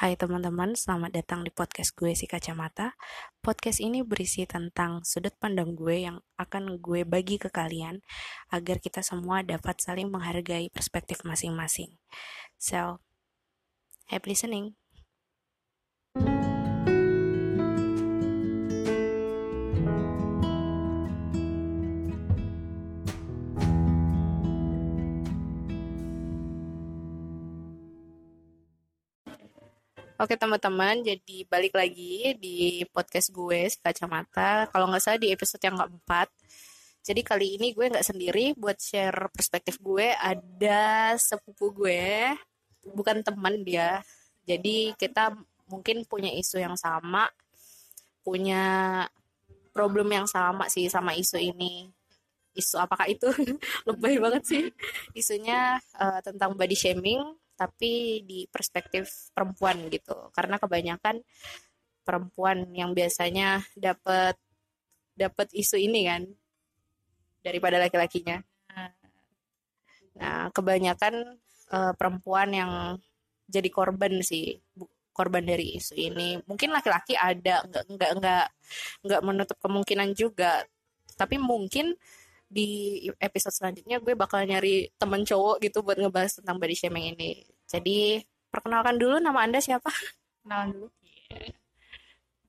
Hai 0.00 0.16
teman-teman, 0.16 0.72
selamat 0.72 1.12
datang 1.12 1.44
di 1.44 1.52
podcast 1.52 1.92
gue 1.92 2.16
si 2.16 2.24
kacamata. 2.24 2.96
Podcast 3.44 3.84
ini 3.84 4.00
berisi 4.00 4.48
tentang 4.48 5.04
sudut 5.04 5.36
pandang 5.36 5.76
gue 5.76 6.08
yang 6.08 6.24
akan 6.40 6.80
gue 6.80 7.04
bagi 7.04 7.36
ke 7.36 7.52
kalian 7.52 8.00
agar 8.48 8.80
kita 8.80 9.04
semua 9.04 9.44
dapat 9.44 9.76
saling 9.76 10.08
menghargai 10.08 10.72
perspektif 10.72 11.20
masing-masing. 11.20 12.00
So, 12.56 13.04
happy 14.08 14.32
listening. 14.32 14.72
Oke 30.20 30.36
teman-teman, 30.36 31.00
jadi 31.00 31.48
balik 31.48 31.72
lagi 31.72 32.36
di 32.36 32.84
podcast 32.92 33.32
gue 33.32 33.72
si 33.72 33.80
kacamata. 33.80 34.68
Kalau 34.68 34.84
nggak 34.92 35.00
salah 35.00 35.16
di 35.16 35.32
episode 35.32 35.64
yang 35.64 35.80
keempat. 35.80 36.28
Jadi 37.00 37.24
kali 37.24 37.56
ini 37.56 37.72
gue 37.72 37.88
nggak 37.88 38.04
sendiri 38.04 38.52
buat 38.52 38.76
share 38.76 39.32
perspektif 39.32 39.80
gue. 39.80 40.12
Ada 40.12 41.16
sepupu 41.16 41.72
gue, 41.72 42.36
bukan 42.92 43.24
teman 43.24 43.64
dia. 43.64 44.04
Jadi 44.44 44.92
kita 45.00 45.32
mungkin 45.72 46.04
punya 46.04 46.28
isu 46.36 46.60
yang 46.60 46.76
sama, 46.76 47.24
punya 48.20 49.08
problem 49.72 50.12
yang 50.12 50.28
sama 50.28 50.68
sih 50.68 50.84
sama 50.92 51.16
isu 51.16 51.40
ini. 51.40 51.88
Isu 52.52 52.76
apakah 52.76 53.08
itu? 53.08 53.24
Lebay 53.88 54.20
banget 54.20 54.42
sih. 54.44 54.62
Isunya 55.16 55.80
uh, 55.96 56.20
tentang 56.20 56.52
body 56.60 56.76
shaming 56.76 57.24
tapi 57.60 58.24
di 58.24 58.48
perspektif 58.48 59.28
perempuan 59.36 59.92
gitu. 59.92 60.32
Karena 60.32 60.56
kebanyakan 60.56 61.20
perempuan 62.00 62.72
yang 62.72 62.96
biasanya 62.96 63.60
dapat 63.76 64.40
dapat 65.12 65.52
isu 65.52 65.76
ini 65.76 66.08
kan 66.08 66.24
daripada 67.44 67.76
laki-lakinya. 67.76 68.40
Nah 70.16 70.48
kebanyakan 70.56 71.36
uh, 71.76 71.92
perempuan 71.92 72.48
yang 72.56 72.72
jadi 73.44 73.68
korban 73.68 74.24
sih 74.24 74.56
korban 75.12 75.44
dari 75.44 75.76
isu 75.76 76.00
ini. 76.00 76.40
Mungkin 76.48 76.72
laki-laki 76.72 77.12
ada 77.12 77.60
nggak 77.68 77.84
nggak 77.92 78.12
nggak 78.24 78.46
nggak 79.04 79.20
menutup 79.20 79.58
kemungkinan 79.60 80.16
juga. 80.16 80.64
Tapi 81.12 81.36
mungkin 81.36 81.92
di 82.50 82.98
episode 83.22 83.54
selanjutnya 83.54 84.02
gue 84.02 84.18
bakal 84.18 84.42
nyari 84.42 84.90
temen 84.98 85.22
cowok 85.22 85.62
gitu 85.62 85.86
buat 85.86 85.94
ngebahas 86.02 86.42
tentang 86.42 86.58
body 86.58 86.74
shaming 86.74 87.14
ini. 87.14 87.46
Jadi 87.70 88.18
perkenalkan 88.50 88.98
dulu 88.98 89.22
nama 89.22 89.46
anda 89.46 89.62
siapa? 89.62 89.86
Kenalan 90.42 90.68
dulu. 90.74 90.88
Yeah. 91.30 91.54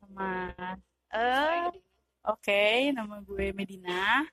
Nama 0.02 0.30
eh 1.12 1.22
uh, 1.22 1.66
oke, 2.34 2.42
okay, 2.42 2.90
nama 2.90 3.22
gue 3.22 3.54
Medina. 3.54 4.26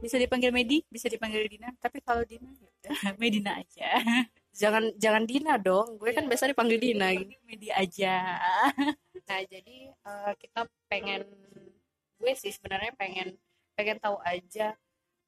Bisa 0.00 0.16
dipanggil 0.16 0.54
Medi, 0.54 0.80
bisa 0.88 1.10
dipanggil 1.12 1.44
Dina. 1.50 1.68
Tapi 1.76 2.00
kalau 2.00 2.24
Dina, 2.24 2.48
ya 2.80 3.12
Medina 3.20 3.60
aja. 3.60 4.00
Jangan 4.56 4.96
jangan 4.96 5.28
Dina 5.28 5.60
dong. 5.60 6.00
Gue 6.00 6.16
kan 6.16 6.24
yeah. 6.24 6.30
biasa 6.32 6.48
dipanggil 6.48 6.80
Dina. 6.80 7.12
Medi 7.44 7.68
aja. 7.68 8.40
nah 9.28 9.40
jadi 9.44 9.92
uh, 10.08 10.32
kita 10.40 10.64
pengen 10.88 11.28
gue 12.18 12.32
sih 12.32 12.50
sebenarnya 12.50 12.96
pengen 12.96 13.36
pengen 13.78 14.02
tahu 14.02 14.18
aja 14.26 14.74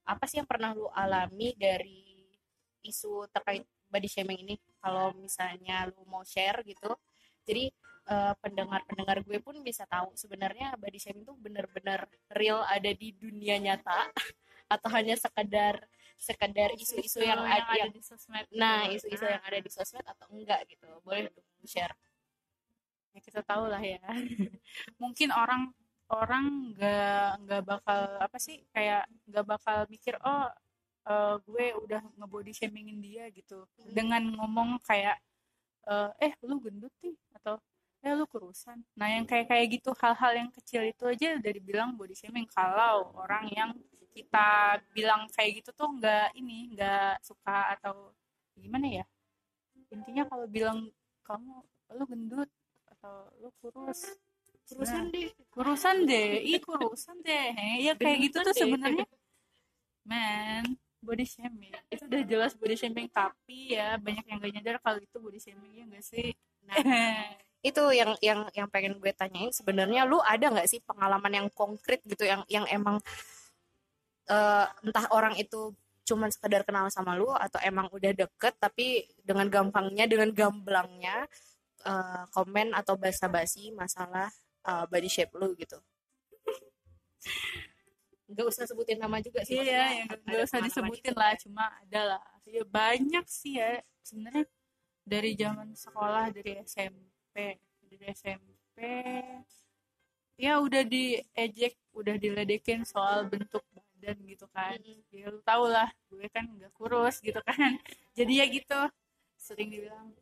apa 0.02 0.26
sih 0.26 0.42
yang 0.42 0.48
pernah 0.50 0.74
lu 0.74 0.90
alami 0.90 1.54
dari 1.54 2.26
isu 2.82 3.30
terkait 3.30 3.62
body 3.86 4.08
shaming 4.10 4.42
ini? 4.42 4.58
Kalau 4.82 5.14
misalnya 5.14 5.86
lu 5.86 6.02
mau 6.10 6.26
share 6.26 6.66
gitu 6.66 6.90
jadi 7.50 7.72
uh, 8.10 8.34
pendengar-pendengar 8.40 9.24
gue 9.24 9.38
pun 9.40 9.56
bisa 9.64 9.82
tahu 9.88 10.12
sebenarnya 10.14 10.76
body 10.76 10.98
shaming 11.00 11.24
itu 11.24 11.34
benar-benar 11.34 12.06
real 12.30 12.62
ada 12.62 12.90
di 12.92 13.10
dunia 13.16 13.58
nyata 13.58 14.06
atau 14.74 14.88
hanya 14.94 15.18
sekedar 15.18 15.82
sekedar 16.20 16.76
isu-isu 16.76 17.24
yang, 17.24 17.40
yang 17.40 17.64
ada 17.64 17.72
yang, 17.80 17.90
di 17.90 18.04
sosmed 18.04 18.44
nah 18.52 18.84
isu-isu 18.86 19.24
yang 19.24 19.40
ada 19.40 19.58
di 19.58 19.70
sosmed 19.72 20.04
atau 20.04 20.28
enggak 20.30 20.68
gitu. 20.68 20.86
Boleh 21.00 21.32
dong 21.32 21.66
share. 21.66 21.96
Ya 23.10 23.20
kita 23.24 23.40
tahu 23.42 23.66
lah 23.66 23.82
ya. 23.82 23.98
Mungkin 25.02 25.32
orang 25.32 25.72
orang 26.10 26.74
nggak 26.74 27.26
nggak 27.46 27.62
bakal 27.62 28.00
apa 28.18 28.38
sih 28.42 28.62
kayak 28.74 29.06
nggak 29.30 29.46
bakal 29.46 29.78
mikir 29.86 30.18
oh 30.26 30.50
uh, 31.06 31.34
gue 31.46 31.66
udah 31.86 32.02
ngebody 32.18 32.52
shamingin 32.52 32.98
dia 32.98 33.30
gitu. 33.30 33.64
Hmm. 33.78 33.90
dengan 33.94 34.22
ngomong 34.34 34.82
kayak 34.82 35.16
uh, 35.86 36.10
eh 36.18 36.34
lu 36.42 36.58
gendut 36.58 36.92
nih 37.00 37.16
atau 37.40 37.56
eh 38.00 38.12
lu 38.16 38.24
kurusan 38.24 38.80
nah 38.96 39.12
yang 39.12 39.28
kayak 39.28 39.46
kayak 39.52 39.66
gitu 39.76 39.92
hal-hal 39.92 40.32
yang 40.32 40.50
kecil 40.50 40.82
itu 40.88 41.04
aja 41.04 41.36
udah 41.38 41.52
dibilang 41.52 41.90
body 41.94 42.16
shaming. 42.16 42.48
Kalau 42.50 43.14
orang 43.14 43.46
yang 43.54 43.70
kita 44.10 44.80
bilang 44.90 45.30
kayak 45.30 45.62
gitu 45.62 45.70
tuh 45.70 45.88
nggak 45.94 46.34
ini 46.34 46.74
nggak 46.74 47.22
suka 47.22 47.78
atau 47.78 48.10
gimana 48.58 49.02
ya? 49.02 49.04
Intinya 49.94 50.26
kalau 50.26 50.46
bilang 50.50 50.90
kamu 51.22 51.54
lu 51.94 52.04
gendut 52.06 52.50
atau 52.86 53.30
lu 53.38 53.50
kurus 53.62 54.18
kurusan 54.70 55.02
nah, 55.02 55.12
deh. 55.12 55.28
Kurusan 55.50 55.96
deh. 56.06 56.30
Ih 56.46 56.60
kurusan 56.62 57.16
deh. 57.26 57.46
Ya 57.82 57.92
kayak 57.98 58.18
gitu 58.30 58.36
tuh 58.46 58.54
sebenarnya. 58.54 59.04
man 60.06 60.64
body 61.02 61.26
shaming. 61.26 61.74
Itu 61.90 62.06
udah 62.06 62.22
jelas 62.24 62.52
body 62.54 62.76
shaming 62.78 63.08
tapi 63.10 63.74
ya 63.74 63.98
banyak 63.98 64.24
yang 64.28 64.38
gak 64.38 64.52
nyadar 64.54 64.76
kalau 64.80 64.98
itu 65.00 65.16
body 65.18 65.40
shaming 65.42 65.72
ya 65.74 65.84
gak 65.90 66.04
sih? 66.04 66.30
Nah. 66.64 66.76
Itu 67.60 67.92
yang 67.92 68.16
yang 68.24 68.48
yang 68.56 68.72
pengen 68.72 68.96
gue 68.96 69.12
tanyain 69.12 69.52
sebenarnya 69.52 70.08
lu 70.08 70.16
ada 70.24 70.48
nggak 70.48 70.64
sih 70.64 70.80
pengalaman 70.80 71.28
yang 71.28 71.48
konkret 71.52 72.00
gitu 72.08 72.24
yang 72.24 72.40
yang 72.48 72.64
emang 72.72 72.96
uh, 74.32 74.64
entah 74.80 75.04
orang 75.12 75.36
itu 75.36 75.76
cuman 76.08 76.32
sekedar 76.32 76.64
kenal 76.64 76.88
sama 76.88 77.12
lu 77.20 77.28
atau 77.28 77.60
emang 77.60 77.92
udah 77.92 78.16
deket 78.16 78.56
tapi 78.56 79.04
dengan 79.20 79.44
gampangnya 79.52 80.08
dengan 80.08 80.32
gamblangnya 80.32 81.28
uh, 81.84 82.24
komen 82.32 82.72
atau 82.72 82.96
basa-basi 82.96 83.70
masalah 83.76 84.32
uh, 84.66 84.84
body 84.88 85.10
shape 85.10 85.32
lu 85.36 85.52
gitu. 85.56 85.78
Nggak 88.30 88.46
usah 88.46 88.64
sebutin 88.68 88.98
nama 89.02 89.18
juga 89.18 89.42
sih 89.42 89.58
iya 89.58 90.06
ya, 90.06 90.06
nggak 90.06 90.42
usah 90.46 90.62
disebutin 90.62 91.14
lah 91.18 91.34
cuma 91.40 91.66
ada 91.66 92.16
lah. 92.16 92.24
Ya 92.46 92.62
banyak 92.62 93.26
sih 93.26 93.58
ya. 93.58 93.82
Sebenarnya 94.06 94.46
dari 95.02 95.34
zaman 95.34 95.74
sekolah 95.74 96.30
dari 96.30 96.62
SMP 96.62 97.58
dari 97.90 98.04
SMP 98.14 98.78
ya 100.40 100.56
udah 100.56 100.82
diejek 100.88 101.76
udah 101.92 102.16
diledekin 102.16 102.86
soal 102.86 103.28
bentuk 103.28 103.60
badan 103.74 104.16
gitu 104.24 104.46
kan. 104.54 104.78
Mm-hmm. 104.80 105.12
ya 105.12 105.26
lu 105.28 105.40
tau 105.44 105.68
lah 105.68 105.90
gue 106.08 106.26
kan 106.32 106.46
nggak 106.46 106.72
kurus 106.72 107.18
gitu 107.20 107.42
kan. 107.42 107.76
Jadi 108.18 108.32
ya 108.40 108.46
gitu 108.48 108.80
sering 109.40 109.72
dibilang 109.72 110.12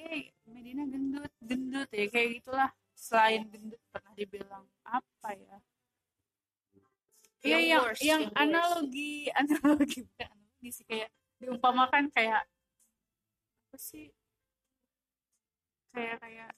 eh 0.00 0.32
Medina 0.48 0.88
gendut 0.88 1.32
gendut 1.44 1.88
ya 1.92 2.08
kayak 2.08 2.40
gitulah 2.40 2.72
selain 3.00 3.48
gendut 3.48 3.80
pernah 3.88 4.12
dibilang 4.12 4.64
apa 4.84 5.32
ya? 5.32 5.56
Iya 7.40 7.56
yang, 7.56 7.64
yang, 7.64 7.82
worst, 7.88 8.02
yang, 8.04 8.22
yang 8.28 8.36
analogi 8.36 9.12
analogi 9.40 9.98
bukan 10.04 10.28
analogi 10.28 10.68
sih 10.76 10.84
kayak 10.84 11.08
diumpamakan 11.40 12.04
kayak 12.12 12.44
apa 13.72 13.76
sih? 13.80 14.12
Kayak 15.96 16.20
kayak 16.20 16.50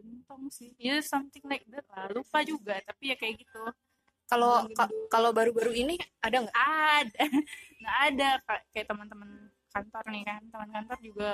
gentong 0.00 0.48
sih. 0.48 0.72
Ya 0.80 0.96
yeah, 0.96 1.00
something 1.04 1.44
like 1.44 1.68
that 1.68 1.84
lah. 1.92 2.08
Lupa 2.08 2.40
juga 2.40 2.80
tapi 2.80 3.12
ya 3.12 3.16
kayak 3.20 3.44
gitu. 3.44 3.60
Kalau 4.24 4.64
kalau 5.12 5.30
baru-baru 5.36 5.76
ini 5.76 6.00
ada 6.24 6.40
nggak? 6.40 6.56
Ada. 6.56 7.24
Nggak 7.80 7.96
ada 8.12 8.28
kayak 8.70 8.86
teman-teman 8.86 9.30
kantor 9.74 10.04
nih 10.08 10.22
kan. 10.24 10.40
Teman 10.48 10.70
kantor 10.70 10.98
juga 11.02 11.30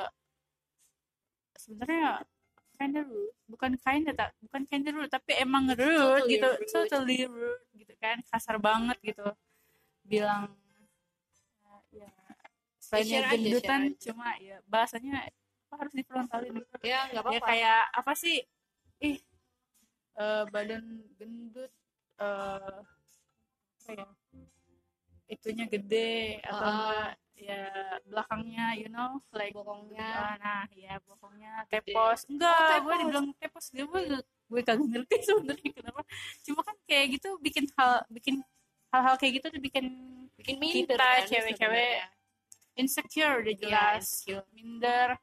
sebenarnya 1.61 2.25
kinda 2.77 3.01
rude. 3.03 3.35
Bukan 3.49 3.73
kinda 3.81 4.13
tak 4.13 4.31
bukan 4.45 4.63
kinda 4.69 4.89
rude 4.93 5.11
tapi 5.11 5.33
emang 5.41 5.73
rude 5.73 5.83
totally 6.23 6.33
gitu. 6.37 6.49
rude. 6.53 6.71
totally 6.71 7.19
rude 7.27 7.65
gitu 7.75 7.95
kan. 7.99 8.17
Kasar 8.29 8.57
banget 8.61 8.99
gitu. 9.03 9.27
Bilang 10.07 10.55
uh, 11.67 11.83
ya 11.91 12.13
selainnya 12.79 13.35
gendutan 13.35 13.81
cuma 13.99 14.39
ya 14.39 14.63
bahasanya 14.71 15.27
apa 15.67 15.75
harus 15.83 15.95
difrontalin 15.99 16.55
gitu 16.63 16.77
ya 16.87 17.11
nggak 17.11 17.23
apa-apa. 17.27 17.35
ya 17.35 17.41
kayak 17.43 17.83
apa 17.91 18.13
sih? 18.15 18.37
Ih 19.03 19.19
uh, 20.21 20.45
badan 20.53 20.85
gendut 21.19 21.73
uh, 22.23 22.81
apa 23.83 23.91
ya? 23.91 24.07
Itunya 25.27 25.67
gede 25.67 26.39
atau 26.47 26.63
uh, 26.63 26.71
enggak 26.71 27.11
ya 27.37 27.69
belakangnya 28.09 28.75
you 28.81 28.89
know 28.89 29.21
like 29.31 29.53
bokongnya. 29.53 30.09
Uh, 30.09 30.35
nah 30.41 30.65
ya 30.73 30.97
bokongnya 31.05 31.53
tepos. 31.69 32.25
Enggak 32.27 32.81
oh, 32.81 32.89
gue 32.89 32.95
dibilang 33.05 33.29
tepos. 33.37 33.71
Dia 33.71 33.85
gue 33.85 34.03
gue 34.25 34.61
kagak 34.65 34.89
ngerti 34.89 35.17
sebenarnya 35.29 35.71
kenapa. 35.77 36.03
Cuma 36.43 36.61
kan 36.65 36.77
kayak 36.89 37.07
gitu 37.21 37.29
bikin 37.39 37.65
hal 37.77 38.03
bikin 38.09 38.37
hal-hal 38.91 39.15
kayak 39.21 39.33
gitu 39.43 39.47
tuh 39.53 39.61
bikin 39.61 39.87
bikin 40.41 40.57
minder 40.57 40.97
kita 40.97 41.05
kan, 41.05 41.29
cewek-cewek 41.29 41.93
insecure 42.77 43.35
udah 43.45 43.55
jelas. 43.57 44.05
yeah, 44.25 44.45
minder. 44.53 45.17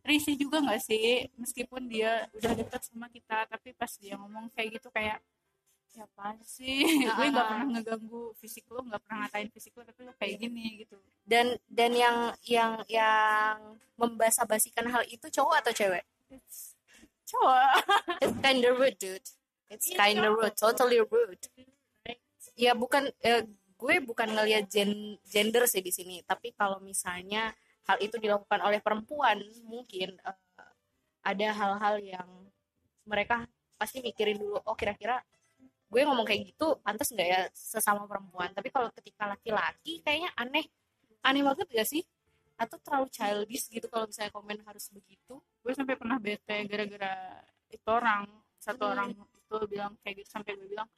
Risih 0.00 0.34
juga 0.40 0.64
nggak 0.64 0.80
sih? 0.80 1.28
Meskipun 1.36 1.86
dia 1.86 2.24
udah 2.32 2.52
deket 2.56 2.82
sama 2.88 3.06
kita 3.12 3.44
tapi 3.46 3.76
pas 3.76 3.92
dia 4.00 4.16
ngomong 4.16 4.48
kayak 4.56 4.80
gitu 4.80 4.88
kayak 4.88 5.20
ya 5.90 6.06
apa 6.06 6.38
sih? 6.46 7.06
Gue 7.06 7.26
nggak 7.30 7.46
pernah 7.50 7.66
ngeganggu 7.78 8.22
fisik 8.38 8.66
lo 8.70 8.86
nggak 8.86 9.00
pernah 9.02 9.18
ngatain 9.26 9.48
fisik 9.50 9.72
lo 9.74 9.82
tapi 9.82 10.00
lo 10.06 10.12
kayak 10.14 10.36
gini 10.38 10.86
gitu. 10.86 10.96
Dan 11.26 11.58
dan 11.66 11.90
yang 11.94 12.16
yang 12.46 12.72
yang 12.86 13.78
membasa-basikan 13.98 14.86
hal 14.86 15.02
itu 15.10 15.26
cowok 15.26 15.56
atau 15.66 15.72
cewek? 15.74 16.04
It's 16.30 16.78
cowok. 17.26 17.70
It's 18.22 18.36
kind 18.38 18.62
of 18.62 18.78
rude 18.78 18.98
dude. 19.02 19.28
It's 19.70 19.88
kind 19.90 20.22
of 20.22 20.30
rude 20.38 20.54
totally 20.54 21.02
rude. 21.02 21.42
Ya 22.54 22.74
bukan 22.74 23.10
eh, 23.22 23.46
gue 23.80 23.94
bukan 24.04 24.28
ngelihat 24.36 24.68
gen, 24.68 25.16
gender 25.24 25.64
sih 25.64 25.80
di 25.80 25.88
sini 25.88 26.20
tapi 26.20 26.52
kalau 26.52 26.84
misalnya 26.84 27.56
hal 27.88 27.96
itu 28.04 28.20
dilakukan 28.20 28.60
oleh 28.60 28.78
perempuan 28.84 29.40
mungkin 29.64 30.20
eh, 30.20 30.38
ada 31.24 31.48
hal-hal 31.56 31.96
yang 32.04 32.28
mereka 33.08 33.48
pasti 33.80 34.04
mikirin 34.04 34.36
dulu 34.36 34.60
oh 34.60 34.76
kira-kira 34.76 35.24
gue 35.90 36.00
ngomong 36.06 36.22
kayak 36.22 36.54
gitu 36.54 36.78
pantas 36.86 37.10
nggak 37.10 37.28
ya 37.28 37.40
sesama 37.50 38.06
perempuan? 38.06 38.54
Tapi 38.54 38.70
kalau 38.70 38.88
ketika 38.94 39.26
laki-laki 39.26 39.98
kayaknya 40.06 40.30
aneh. 40.38 40.66
Aneh 41.20 41.42
banget 41.44 41.66
gak 41.68 41.88
sih? 41.90 42.02
Atau 42.56 42.78
terlalu 42.80 43.10
childish 43.12 43.66
gitu 43.68 43.90
kalau 43.90 44.06
misalnya 44.06 44.30
komen 44.30 44.58
harus 44.64 44.86
begitu? 44.94 45.42
Gue 45.60 45.72
sampai 45.74 45.98
pernah 45.98 46.16
bete 46.22 46.56
gara-gara 46.70 47.42
itu 47.68 47.88
orang 47.90 48.24
satu 48.62 48.86
Hmm. 48.86 48.92
orang 48.94 49.08
itu 49.18 49.56
bilang 49.66 49.92
kayak 50.00 50.22
gitu 50.22 50.30
sampai 50.30 50.54
gue 50.56 50.68
bilang 50.70 50.88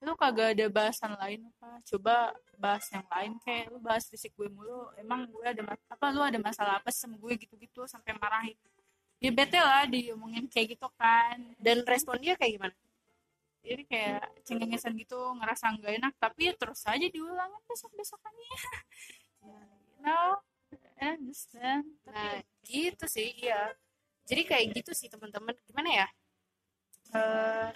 lu 0.00 0.16
kagak 0.16 0.56
ada 0.56 0.66
bahasan 0.72 1.12
lain 1.20 1.44
apa? 1.52 1.84
Coba 1.84 2.32
bahas 2.56 2.88
yang 2.88 3.04
lain 3.04 3.36
kayak 3.44 3.68
lu 3.68 3.78
bahas 3.84 4.08
fisik 4.08 4.32
gue 4.32 4.48
mulu. 4.48 4.88
Emang 4.96 5.28
gue 5.28 5.44
ada 5.44 5.60
apa 5.76 6.06
lu 6.08 6.24
ada 6.24 6.40
masalah 6.40 6.80
apa 6.80 6.88
sama 6.88 7.20
gue? 7.20 7.36
Gitu-gitu 7.36 7.84
sampai 7.84 8.16
marahin. 8.16 8.56
Ya 9.20 9.28
bete 9.28 9.60
lah 9.60 9.84
diomongin 9.84 10.48
kayak 10.48 10.80
gitu 10.80 10.88
kan. 10.96 11.36
Dan 11.60 11.84
respon 11.84 12.16
dia 12.16 12.32
kayak 12.40 12.56
gimana 12.56 12.74
jadi 13.60 13.82
kayak 13.84 14.24
cengengesan 14.48 14.96
gitu 14.96 15.18
ngerasa 15.36 15.76
nggak 15.76 15.92
enak 16.00 16.14
tapi 16.16 16.48
ya 16.48 16.54
terus 16.56 16.80
aja 16.88 17.06
diulangin 17.06 17.62
besok 17.68 17.92
besokannya. 17.96 18.50
Ya 19.40 19.56
you 19.96 20.04
know 20.04 20.36
understand. 21.00 21.88
Nah 22.04 22.44
tapi 22.44 22.68
gitu 22.68 23.04
sih 23.08 23.32
iya. 23.40 23.72
Jadi 24.28 24.44
kayak 24.44 24.64
gitu 24.76 24.92
sih 24.92 25.08
teman-teman. 25.08 25.56
Gimana 25.64 25.88
ya? 26.04 26.06
Eh 27.16 27.72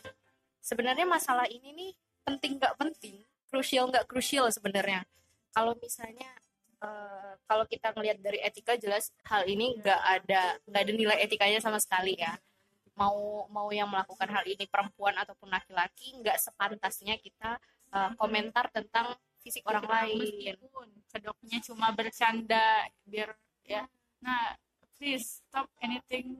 sebenarnya 0.61 1.09
masalah 1.09 1.49
ini 1.49 1.73
nih 1.73 1.93
penting 2.25 2.61
nggak 2.61 2.77
penting 2.77 3.25
krusial 3.49 3.89
nggak 3.89 4.05
krusial 4.05 4.49
sebenarnya. 4.53 5.09
Kalau 5.57 5.73
misalnya 5.81 6.29
eh, 6.85 7.33
kalau 7.49 7.65
kita 7.65 7.97
ngelihat 7.97 8.21
dari 8.21 8.45
etika 8.45 8.77
jelas 8.77 9.09
hal 9.25 9.49
ini 9.49 9.81
nggak 9.81 10.01
ada 10.05 10.61
nggak 10.69 10.83
ada 10.85 10.93
nilai 10.93 11.19
etikanya 11.25 11.65
sama 11.65 11.81
sekali 11.81 12.21
ya 12.21 12.37
mau 12.95 13.47
mau 13.51 13.69
yang 13.75 13.91
melakukan 13.91 14.31
hal 14.31 14.45
ini 14.47 14.67
perempuan 14.71 15.15
ataupun 15.19 15.51
laki-laki 15.51 16.15
nggak 16.23 16.39
sepantasnya 16.39 17.19
kita 17.19 17.59
eh, 17.95 18.11
komentar 18.19 18.71
tentang 18.71 19.15
fisik 19.43 19.67
orang 19.69 19.85
lain. 19.85 20.57
meskipun 20.57 20.89
kedoknya 21.13 21.59
cuma 21.67 21.93
bercanda 21.93 22.87
biar 23.05 23.35
ya. 23.67 23.85
Nah 24.23 24.57
please 24.97 25.43
stop 25.43 25.69
anything 25.83 26.39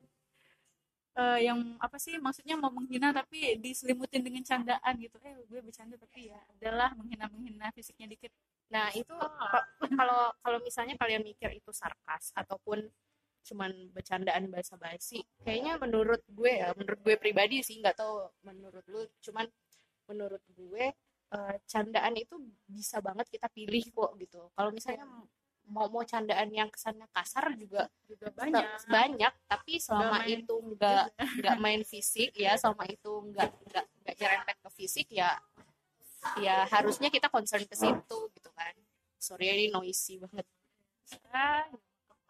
eh, 1.19 1.39
yang 1.47 1.77
apa 1.83 1.99
sih 1.99 2.17
maksudnya 2.23 2.55
mau 2.57 2.71
menghina 2.71 3.11
tapi 3.11 3.59
diselimutin 3.59 4.23
dengan 4.23 4.43
candaan 4.47 4.95
gitu. 4.99 5.19
Eh 5.23 5.35
gue 5.47 5.61
bercanda 5.61 5.99
tapi 5.99 6.33
ya 6.33 6.41
adalah 6.57 6.95
menghina 6.95 7.27
menghina 7.29 7.69
fisiknya 7.75 8.09
dikit. 8.09 8.31
Nah, 8.73 8.91
itu 8.97 9.15
kalau 9.99 10.33
kalau 10.41 10.59
misalnya 10.65 10.95
kalian 10.97 11.23
mikir 11.23 11.53
itu 11.55 11.71
sarkas 11.71 12.33
ataupun 12.35 12.89
cuman 13.45 13.71
bercandaan 13.93 14.49
basa-basi, 14.49 15.21
kayaknya 15.45 15.77
menurut 15.77 16.25
gue 16.33 16.53
ya, 16.65 16.73
menurut 16.73 17.01
gue 17.05 17.15
pribadi 17.21 17.61
sih 17.61 17.79
nggak 17.79 18.01
tahu 18.01 18.25
menurut 18.43 18.85
lu, 18.89 19.05
cuman 19.21 19.45
menurut 20.09 20.41
gue 20.57 20.85
eh, 21.33 21.57
candaan 21.69 22.15
itu 22.17 22.41
bisa 22.65 23.05
banget 23.05 23.29
kita 23.29 23.49
pilih 23.53 23.85
kok 23.93 24.17
gitu. 24.17 24.49
Kalau 24.57 24.71
misalnya 24.73 25.05
mau 25.65 25.89
mau 25.89 26.05
candaan 26.05 26.53
yang 26.53 26.69
kesannya 26.69 27.09
kasar 27.09 27.57
juga 27.57 27.89
juga 28.05 28.29
banyak, 28.33 28.85
banyak 28.85 29.33
tapi 29.49 29.81
selama 29.81 30.21
main 30.21 30.45
itu 30.45 30.55
nggak 30.61 31.05
nggak 31.41 31.57
main 31.61 31.83
fisik 31.85 32.37
ya, 32.37 32.57
selama 32.57 32.85
itu 32.89 33.13
nggak 33.33 33.49
nggak 33.73 33.87
nggak 34.05 34.15
nyerempet 34.21 34.57
ke 34.61 34.71
fisik 34.73 35.09
ya 35.13 35.37
ya 36.41 36.65
harusnya 36.73 37.13
kita 37.13 37.29
concern 37.29 37.65
ke 37.69 37.77
situ 37.77 38.19
gitu 38.33 38.51
kan. 38.57 38.73
Sorry 39.21 39.49
ini 39.53 39.67
noisy 39.73 40.21
banget. 40.21 40.47
Ah, 41.33 41.69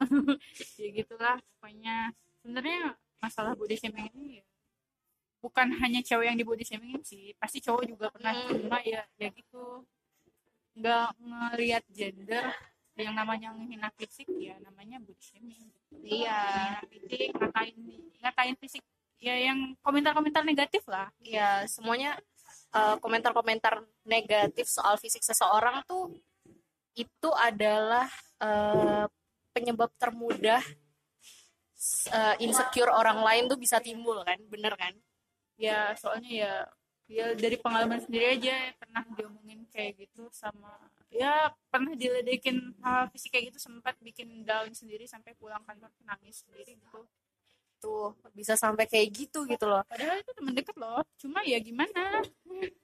ya 0.81 0.89
gitulah 0.91 1.37
pokoknya. 1.57 2.13
Sebenarnya 2.43 2.99
masalah 3.23 3.57
body 3.57 3.77
shaming 3.81 4.13
ini 4.13 4.45
ya, 4.45 4.47
bukan 5.41 5.73
hanya 5.81 6.05
cewek 6.05 6.29
yang 6.29 6.37
di 6.37 6.45
body 6.45 6.65
shaming 6.65 7.01
sih 7.05 7.33
pasti 7.41 7.61
cowok 7.65 7.85
juga 7.89 8.07
pernah 8.13 8.33
Hmm. 8.37 8.69
cuma 8.69 8.79
ya 8.85 9.05
ya 9.17 9.29
gitu. 9.33 9.85
Nggak 10.77 11.09
ngelihat 11.21 11.85
gender 11.93 12.45
yang 12.95 13.15
namanya 13.17 13.51
menghina 13.51 13.91
fisik 13.99 14.29
ya 14.39 14.55
namanya 14.61 15.01
body 15.01 15.23
shaming. 15.25 15.69
Iya. 16.05 16.41
Menghina 16.41 16.81
fisik 16.91 17.29
ngatain 17.33 17.77
ngatain 18.23 18.57
fisik. 18.61 18.83
Ya 19.25 19.35
yang 19.41 19.73
komentar-komentar 19.81 20.45
negatif 20.45 20.85
lah. 20.85 21.09
Ya 21.25 21.65
semuanya 21.65 22.21
eh, 22.77 22.97
komentar-komentar 23.01 23.81
negatif 24.05 24.69
soal 24.69 25.01
fisik 25.01 25.25
seseorang 25.25 25.81
tuh 25.89 26.13
itu 26.95 27.31
adalah 27.41 28.07
eh, 28.43 29.07
penyebab 29.55 29.91
termudah 29.95 30.61
eh, 32.11 32.35
insecure 32.43 32.91
orang 32.91 33.23
lain 33.23 33.45
tuh 33.47 33.59
bisa 33.59 33.79
timbul 33.79 34.19
kan 34.27 34.39
bener 34.51 34.75
kan? 34.75 34.93
Ya 35.55 35.95
soalnya 35.95 36.31
ya 36.31 36.53
ya 37.05 37.37
dari 37.37 37.61
pengalaman 37.61 38.01
sendiri 38.01 38.41
aja 38.41 38.73
pernah 38.81 39.05
diomongin 39.13 39.69
kayak 39.69 40.09
gitu 40.09 40.25
sama 40.33 40.73
ya 41.13 41.53
pernah 41.69 41.93
diledekin 41.93 42.75
hal 42.81 43.13
fisik 43.13 43.37
kayak 43.37 43.53
gitu 43.53 43.61
sempat 43.61 43.95
bikin 44.01 44.43
down 44.43 44.73
sendiri 44.73 45.05
sampai 45.05 45.37
pulang 45.37 45.63
kantor 45.63 45.93
nangis 46.03 46.43
sendiri 46.43 46.75
gitu. 46.75 47.07
Tuh 47.79 48.17
bisa 48.33 48.57
sampai 48.57 48.89
kayak 48.89 49.13
gitu 49.13 49.45
gitu 49.47 49.69
loh. 49.69 49.85
Padahal 49.87 50.19
itu 50.19 50.33
temen 50.35 50.57
deket 50.57 50.77
loh 50.81 51.05
cuma 51.21 51.45
ya 51.47 51.61
gimana? 51.61 52.25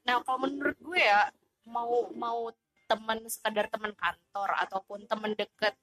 Nah, 0.07 0.21
kalau 0.23 0.47
menurut 0.47 0.77
gue 0.79 1.01
ya 1.01 1.33
mau 1.67 2.07
mau 2.15 2.53
teman 2.91 3.23
sekadar 3.31 3.71
teman 3.71 3.95
kantor 3.95 4.51
ataupun 4.67 5.07
teman 5.07 5.33
deket 5.35 5.75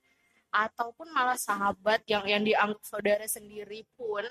ataupun 0.52 1.12
malah 1.12 1.38
sahabat 1.38 2.04
yang 2.08 2.24
yang 2.26 2.44
dianggap 2.44 2.82
saudara 2.84 3.26
sendiri 3.28 3.84
pun 3.96 4.24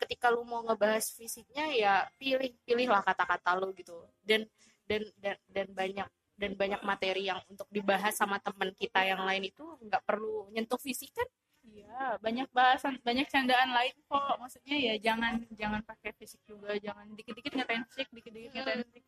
ketika 0.00 0.32
lu 0.32 0.42
mau 0.48 0.64
ngebahas 0.64 1.12
fisiknya 1.12 1.68
ya 1.76 1.94
pilih 2.16 2.56
pilihlah 2.64 3.04
kata-kata 3.04 3.60
lu 3.60 3.70
gitu. 3.76 3.94
Dan 4.24 4.48
dan 4.88 5.04
dan 5.20 5.36
dan 5.46 5.68
banyak 5.70 6.08
dan 6.40 6.52
banyak 6.56 6.80
materi 6.80 7.28
yang 7.28 7.40
untuk 7.52 7.68
dibahas 7.68 8.16
sama 8.16 8.40
teman 8.40 8.72
kita 8.72 9.04
yang 9.04 9.20
lain 9.28 9.52
itu 9.52 9.60
nggak 9.84 10.02
perlu 10.08 10.48
nyentuh 10.56 10.80
fisik 10.80 11.12
kan? 11.12 11.28
Iya 11.60 12.16
banyak 12.16 12.48
bahasan 12.48 12.96
banyak 13.04 13.28
candaan 13.28 13.76
lain 13.76 13.94
kok. 14.08 14.34
Maksudnya 14.40 14.76
ya 14.80 14.94
jangan 14.96 15.44
jangan 15.52 15.84
pakai 15.84 16.16
fisik 16.16 16.40
juga. 16.48 16.72
Jangan 16.80 17.12
dikit-dikit 17.12 17.52
ngatain 17.52 17.84
fisik 17.92 18.08
dikit-dikit 18.08 18.56
ngatain 18.56 18.82
fisik. 18.88 19.04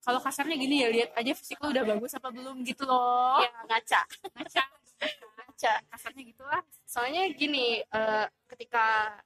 Kalau 0.00 0.16
kasarnya 0.16 0.56
gini 0.56 0.80
ya 0.80 0.88
lihat 0.88 1.10
aja 1.12 1.32
fisik 1.36 1.60
lo 1.60 1.76
udah 1.76 1.84
bagus 1.84 2.16
apa 2.16 2.32
belum 2.32 2.64
gitu 2.64 2.88
loh. 2.88 3.44
Ya 3.44 3.52
ngaca. 3.68 4.00
Ngaca 4.32 4.64
ngaca 5.00 5.72
kasarnya 5.92 6.22
gitulah. 6.28 6.62
Soalnya 6.84 7.28
gini 7.36 7.80
eh, 7.84 8.26
ketika 8.48 9.16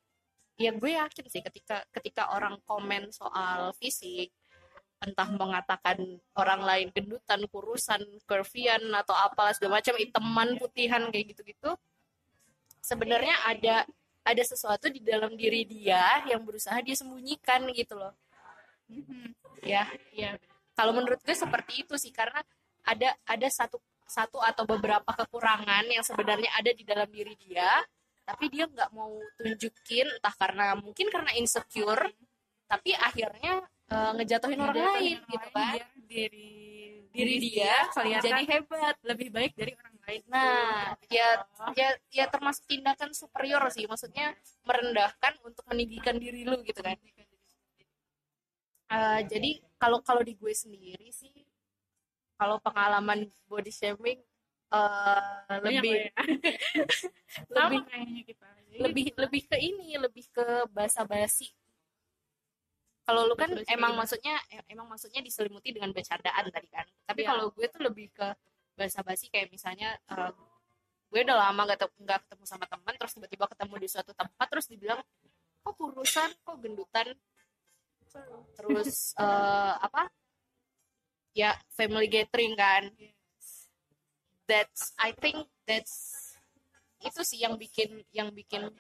ya 0.55 0.71
gue 0.71 0.95
yakin 0.95 1.27
sih 1.27 1.43
ketika 1.43 1.83
ketika 1.91 2.31
orang 2.31 2.63
komen 2.63 3.11
soal 3.11 3.75
fisik 3.75 4.31
entah 5.03 5.29
mengatakan 5.35 5.99
orang 6.39 6.63
lain 6.63 6.89
gendutan 6.95 7.43
kurusan 7.51 8.01
curvian 8.25 8.81
atau 8.95 9.13
apalah 9.13 9.53
segala 9.53 9.83
macam 9.83 9.99
iteman 9.99 10.57
putihan 10.57 11.03
kayak 11.11 11.35
gitu-gitu 11.35 11.75
sebenarnya 12.81 13.35
ada 13.45 13.77
ada 14.25 14.43
sesuatu 14.47 14.89
di 14.89 15.05
dalam 15.05 15.37
diri 15.37 15.69
dia 15.69 16.25
yang 16.25 16.41
berusaha 16.41 16.81
dia 16.81 16.97
sembunyikan 16.97 17.69
gitu 17.77 17.99
loh. 17.99 18.15
Mhm. 18.89 19.33
ya 19.65 19.89
iya 20.13 20.37
kalau 20.77 20.93
menurut 20.93 21.17
gue 21.25 21.33
seperti 21.33 21.89
itu 21.89 21.97
sih 21.97 22.13
karena 22.13 22.45
ada 22.85 23.17
ada 23.25 23.49
satu 23.49 23.81
satu 24.05 24.39
atau 24.41 24.65
beberapa 24.69 25.09
kekurangan 25.09 25.85
yang 25.89 26.05
sebenarnya 26.05 26.51
ada 26.55 26.71
di 26.71 26.85
dalam 26.85 27.09
diri 27.09 27.35
dia 27.41 27.69
tapi 28.25 28.49
dia 28.49 28.65
nggak 28.65 28.91
mau 28.97 29.21
tunjukin 29.37 30.09
entah 30.17 30.35
karena 30.37 30.73
mungkin 30.81 31.13
karena 31.13 31.33
insecure 31.37 32.09
tapi 32.65 32.97
akhirnya 32.97 33.61
eh, 33.93 34.11
ngejatuhin 34.17 34.61
orang 34.61 34.77
lain 34.77 35.19
orang 35.21 35.33
gitu 35.33 35.49
kan? 35.53 35.73
biar 35.77 35.87
diri 36.09 36.53
diri 37.15 37.35
dia 37.39 37.75
kelihatan 37.95 38.27
jadi 38.27 38.43
hebat. 38.49 38.97
lebih 39.07 39.29
baik 39.31 39.53
dari 39.55 39.73
orang 39.79 39.95
lain. 40.03 40.23
Nah 40.27 40.99
ya 41.07 41.29
Oh. 41.63 41.71
ya 41.79 41.95
ya 42.11 42.27
termasuk 42.27 42.67
tindakan 42.67 43.15
superior 43.15 43.63
sih 43.71 43.87
maksudnya 43.87 44.35
merendahkan 44.67 45.39
untuk 45.47 45.63
meninggikan 45.71 46.19
diri 46.19 46.43
lu 46.43 46.59
gitu 46.67 46.83
kan? 46.83 46.99
Eh, 48.95 49.21
jadi 49.31 49.63
kalau 49.79 50.03
kalau 50.03 50.27
di 50.27 50.35
gue 50.35 50.51
sendiri 50.51 51.09
sih 51.15 51.31
kalau 52.35 52.57
pengalaman 52.61 53.31
body 53.47 53.71
shaming 53.71 54.21
eh, 54.73 55.33
Banyak 55.49 55.83
lebih 55.83 55.93
ya. 55.95 56.11
lebih 57.57 57.81
kayaknya 57.89 58.23
kita. 58.27 58.47
Jadi 58.71 58.79
lebih 58.83 59.05
gitu. 59.07 59.19
lebih 59.23 59.43
ke 59.47 59.57
ini 59.59 59.89
lebih 59.99 60.25
ke 60.35 60.47
basa-basi 60.75 61.51
kalau 63.05 63.29
lu 63.29 63.37
kan 63.37 63.53
Basa-basi 63.53 63.69
emang 63.77 63.93
maksudnya 64.01 64.35
em- 64.49 64.69
emang 64.73 64.89
maksudnya 64.89 65.21
diselimuti 65.21 65.77
dengan 65.77 65.93
bercandaan 65.93 66.49
tadi 66.49 66.69
kan. 66.73 66.89
Tapi 67.05 67.21
Iya. 67.23 67.29
kalau 67.37 67.45
gue 67.53 67.67
tuh 67.69 67.81
lebih 67.85 68.09
ke 68.17 68.33
basa-basi 68.75 69.29
kayak 69.29 69.53
misalnya 69.53 69.93
eh, 70.09 70.33
gue 71.13 71.21
udah 71.23 71.37
lama 71.37 71.63
gak, 71.69 71.85
nggak 72.01 72.19
ketemu 72.27 72.45
sama 72.49 72.65
teman 72.67 72.95
terus 72.99 73.13
tiba-tiba 73.15 73.45
ketemu 73.47 73.75
di 73.79 73.89
suatu 73.93 74.13
tempat 74.17 74.47
terus 74.51 74.67
dibilang 74.67 74.99
kok 75.63 75.75
kurusan? 75.77 76.33
Kok 76.43 76.57
gendutan? 76.65 77.13
Terus 78.57 79.13
eh, 79.21 79.75
apa 79.79 80.09
ya 81.35 81.59
family 81.75 82.07
gathering 82.07 82.55
kan. 82.55 82.89
That's 84.47 84.95
I 84.97 85.13
think 85.13 85.45
that's 85.67 86.23
itu 87.03 87.21
sih 87.27 87.43
yang 87.43 87.59
bikin 87.59 88.01
yang 88.15 88.33
bikin 88.33 88.71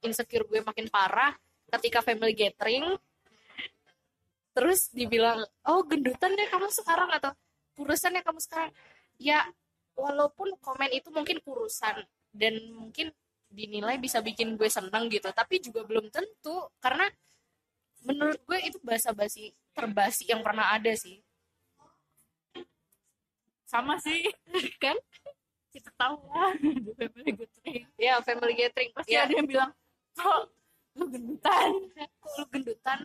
insecure 0.00 0.46
gue 0.48 0.62
makin 0.64 0.88
parah 0.88 1.34
ketika 1.76 2.00
family 2.00 2.32
gathering. 2.32 2.96
Terus 4.54 4.88
dibilang 4.94 5.42
oh 5.68 5.82
gendutan 5.84 6.32
deh 6.38 6.48
kamu 6.48 6.70
sekarang 6.70 7.10
atau 7.12 7.34
kurusan 7.76 8.16
ya 8.16 8.22
kamu 8.22 8.40
sekarang. 8.40 8.72
Ya 9.18 9.44
walaupun 9.98 10.56
komen 10.62 10.88
itu 10.94 11.10
mungkin 11.12 11.42
kurusan 11.42 12.00
dan 12.32 12.54
mungkin 12.72 13.12
dinilai 13.52 14.00
bisa 14.00 14.24
bikin 14.24 14.56
gue 14.56 14.70
seneng 14.70 15.12
gitu 15.12 15.28
tapi 15.34 15.58
juga 15.58 15.82
belum 15.82 16.08
tentu. 16.12 16.68
Karena 16.78 17.08
menurut 18.04 18.38
gue 18.44 18.58
itu 18.60 18.78
basa-basi 18.84 19.56
terbasi 19.72 20.28
yang 20.28 20.44
pernah 20.44 20.76
ada 20.76 20.92
sih 20.92 21.24
sama 23.72 23.96
sih. 23.96 24.28
Kan? 24.84 25.00
Kita 25.72 25.88
tahu 25.96 26.20
lah 26.28 26.52
di 26.60 26.92
family 26.92 27.32
gathering. 27.32 27.82
Ya 27.96 28.20
family 28.20 28.52
gathering. 28.52 28.90
Pasti 28.92 29.16
ya. 29.16 29.24
ada 29.24 29.32
yang 29.32 29.48
bilang 29.48 29.70
kok 30.12 30.52
lu 31.00 31.08
gendutan? 31.08 31.68
Kok 32.20 32.32
lu 32.36 32.44
gendutan? 32.52 32.98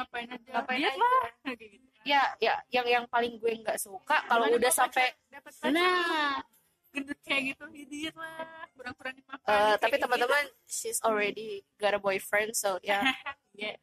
Ngapain 0.00 0.28
aja? 0.32 0.50
Ngapain 0.56 0.80
aja. 0.80 0.96
lah. 0.96 1.24
Gitu. 1.52 1.84
Ya 2.08 2.22
ya 2.40 2.54
yang 2.72 2.86
yang 2.88 3.04
paling 3.12 3.36
gue 3.36 3.52
nggak 3.60 3.76
suka 3.76 4.24
kalau 4.24 4.48
udah 4.48 4.72
sampai 4.72 5.12
nah. 5.68 6.40
gendut 6.96 7.20
kayak 7.28 7.52
gitu 7.52 7.64
ya 7.76 7.84
diet 7.84 8.16
lah. 8.16 8.64
Kurang-kurangin 8.72 9.24
makan 9.28 9.44
eh, 9.44 9.52
kayak 9.52 9.76
tapi 9.84 9.96
gitu. 10.00 10.04
teman-teman 10.08 10.44
she's 10.64 10.98
already 11.04 11.60
got 11.76 11.92
a 11.92 12.00
boyfriend 12.00 12.56
so 12.56 12.80
ya. 12.80 13.04
Yes. 13.56 13.80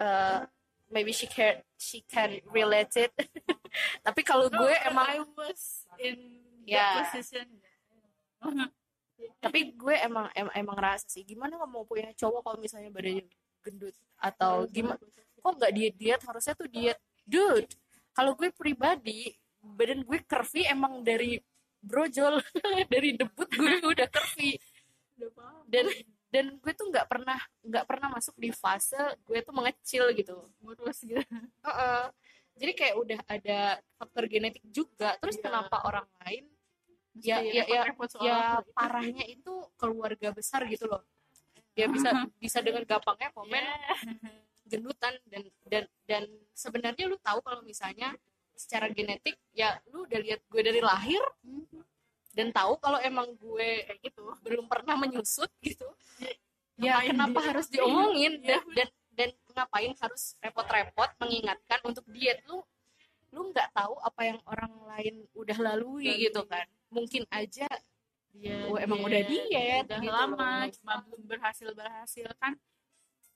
Uh, 0.00 0.48
maybe 0.92 1.10
she 1.10 1.26
can 1.26 1.64
she 1.80 2.04
can 2.04 2.38
relate 2.52 2.92
it. 3.00 3.10
Tapi 4.06 4.20
kalau 4.20 4.52
No, 4.52 4.62
gue 4.62 4.74
emang 4.84 5.06
I 5.08 5.18
was 5.24 5.88
in 5.96 6.16
that 6.68 7.08
position. 7.08 7.48
Tapi 9.42 9.74
gue 9.74 9.94
emang 9.96 10.28
em- 10.36 10.54
emang 10.54 10.76
ngerasa 10.76 11.08
sih 11.08 11.24
gimana 11.24 11.56
mau 11.64 11.82
punya 11.88 12.12
cowok 12.14 12.40
kalau 12.44 12.58
misalnya 12.60 12.92
badannya 12.92 13.24
gendut 13.64 13.96
atau 14.20 14.68
gimana? 14.68 15.00
Kok 15.42 15.52
nggak 15.58 15.72
diet 15.74 15.94
diet? 15.98 16.20
Harusnya 16.22 16.54
tuh 16.54 16.68
diet. 16.68 17.00
Dude 17.24 17.72
kalau 18.12 18.36
gue 18.36 18.52
pribadi 18.52 19.32
badan 19.62 20.04
gue 20.04 20.18
curvy 20.28 20.68
emang 20.68 21.00
dari 21.00 21.40
brojol 21.80 22.38
dari 22.92 23.16
debut 23.16 23.48
gue 23.48 23.80
udah 23.82 24.08
curvy. 24.10 24.58
Dan 25.70 25.88
dan 26.32 26.56
gue 26.56 26.72
tuh 26.72 26.88
nggak 26.88 27.06
pernah 27.06 27.36
nggak 27.60 27.84
pernah 27.84 28.08
masuk 28.08 28.32
di 28.40 28.48
fase 28.50 28.96
gue 29.22 29.38
tuh 29.44 29.52
mengecil 29.52 30.08
gitu 30.16 30.40
ngurus 30.64 31.04
gitu 31.04 31.20
Heeh. 31.68 32.02
jadi 32.56 32.72
kayak 32.72 32.94
udah 32.96 33.20
ada 33.28 33.60
faktor 34.00 34.24
genetik 34.26 34.64
juga 34.64 35.12
terus 35.20 35.36
Iya. 35.36 35.44
kenapa 35.44 35.84
orang 35.84 36.08
lain 36.24 36.48
ya 37.20 37.36
Mesti 37.44 37.52
ya 37.52 37.64
ya 37.68 37.82
soal 38.08 38.24
ya 38.24 38.38
itu. 38.64 38.70
parahnya 38.72 39.24
itu 39.28 39.54
keluarga 39.76 40.28
besar 40.32 40.64
gitu 40.64 40.88
loh 40.88 41.04
dia 41.76 41.84
bisa 41.94 42.08
bisa 42.40 42.58
dengan 42.64 42.82
gampangnya 42.82 43.28
komen 43.30 43.60
Yeah. 43.60 44.40
gendutan 44.72 45.12
dan 45.28 45.42
dan 45.68 45.84
dan 46.08 46.22
sebenarnya 46.56 47.04
lu 47.04 47.20
tahu 47.20 47.44
kalau 47.44 47.60
misalnya 47.60 48.16
secara 48.56 48.88
genetik 48.88 49.36
ya 49.52 49.76
lu 49.92 50.08
udah 50.08 50.16
lihat 50.16 50.40
gue 50.48 50.62
dari 50.64 50.80
lahir 50.80 51.20
dan 52.32 52.48
tahu 52.48 52.80
kalau 52.80 52.96
emang 52.96 53.36
gue 53.36 53.84
kayak 53.84 54.00
gitu 54.00 54.24
belum 54.40 54.64
pernah 54.64 54.96
menyusut 54.96 55.52
gitu 55.60 55.84
ya 56.82 56.98
Ngapain 56.98 57.08
kenapa 57.08 57.38
dia? 57.38 57.48
harus 57.48 57.66
diomongin 57.68 58.32
Iya. 58.36 58.48
dan, 58.48 58.62
dan 58.74 58.88
dan 59.12 59.28
ngapain 59.52 59.92
harus 59.94 60.22
repot-repot 60.36 61.10
mengingatkan 61.18 61.80
untuk 61.84 62.04
diet 62.08 62.42
lu 62.44 62.58
lu 63.30 63.48
nggak 63.48 63.70
tahu 63.70 63.94
apa 63.98 64.20
yang 64.26 64.40
orang 64.44 64.72
lain 64.86 65.14
udah 65.32 65.58
lalui 65.58 66.04
Lalui. 66.04 66.22
gitu 66.22 66.42
kan 66.44 66.64
mungkin 66.88 67.22
aja 67.30 67.68
dia 68.30 68.56
Oh, 68.66 68.76
emang 68.76 69.00
udah 69.00 69.22
diet 69.22 69.84
udah 69.86 70.00
gitu 70.00 70.10
lama 70.10 70.48
loh. 70.64 70.72
cuma 70.72 70.92
belum 71.02 71.22
berhasil 71.26 71.68
berhasil 71.70 72.28
kan 72.36 72.56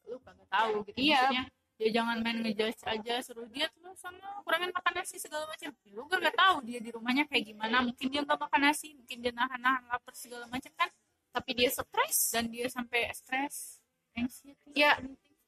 lu 0.05 0.17
kagak 0.19 0.49
tahu 0.49 0.73
gitu 0.85 0.97
Iya. 0.97 1.21
maksudnya 1.23 1.45
ya 1.76 1.88
jangan 1.93 2.17
main 2.21 2.41
ngejudge 2.41 2.81
aja 2.83 3.15
suruh 3.21 3.45
diet 3.47 3.69
lu 3.76 3.93
sama 3.93 4.17
kurangin 4.41 4.73
makan 4.73 4.93
nasi 4.97 5.17
segala 5.17 5.45
macam 5.45 5.69
Ya, 5.76 5.93
lu 5.93 6.05
kan 6.07 6.19
nggak 6.19 6.35
tahu 6.35 6.57
dia 6.65 6.81
di 6.81 6.88
rumahnya 6.88 7.25
kayak 7.25 7.45
gimana 7.47 7.85
mungkin 7.85 8.07
dia 8.09 8.21
nggak 8.23 8.38
makan 8.38 8.61
nasi 8.62 8.97
mungkin 8.97 9.17
dia 9.21 9.29
nahan-nahan 9.31 9.85
lapar 9.87 10.12
segala 10.12 10.49
macam 10.49 10.73
kan 10.73 10.88
tapi 11.37 11.52
dia 11.52 11.69
stres. 11.69 12.33
Dan 12.33 12.49
dia 12.49 12.64
sampai 12.73 13.12
stres. 13.12 13.85
Ya. 14.73 14.97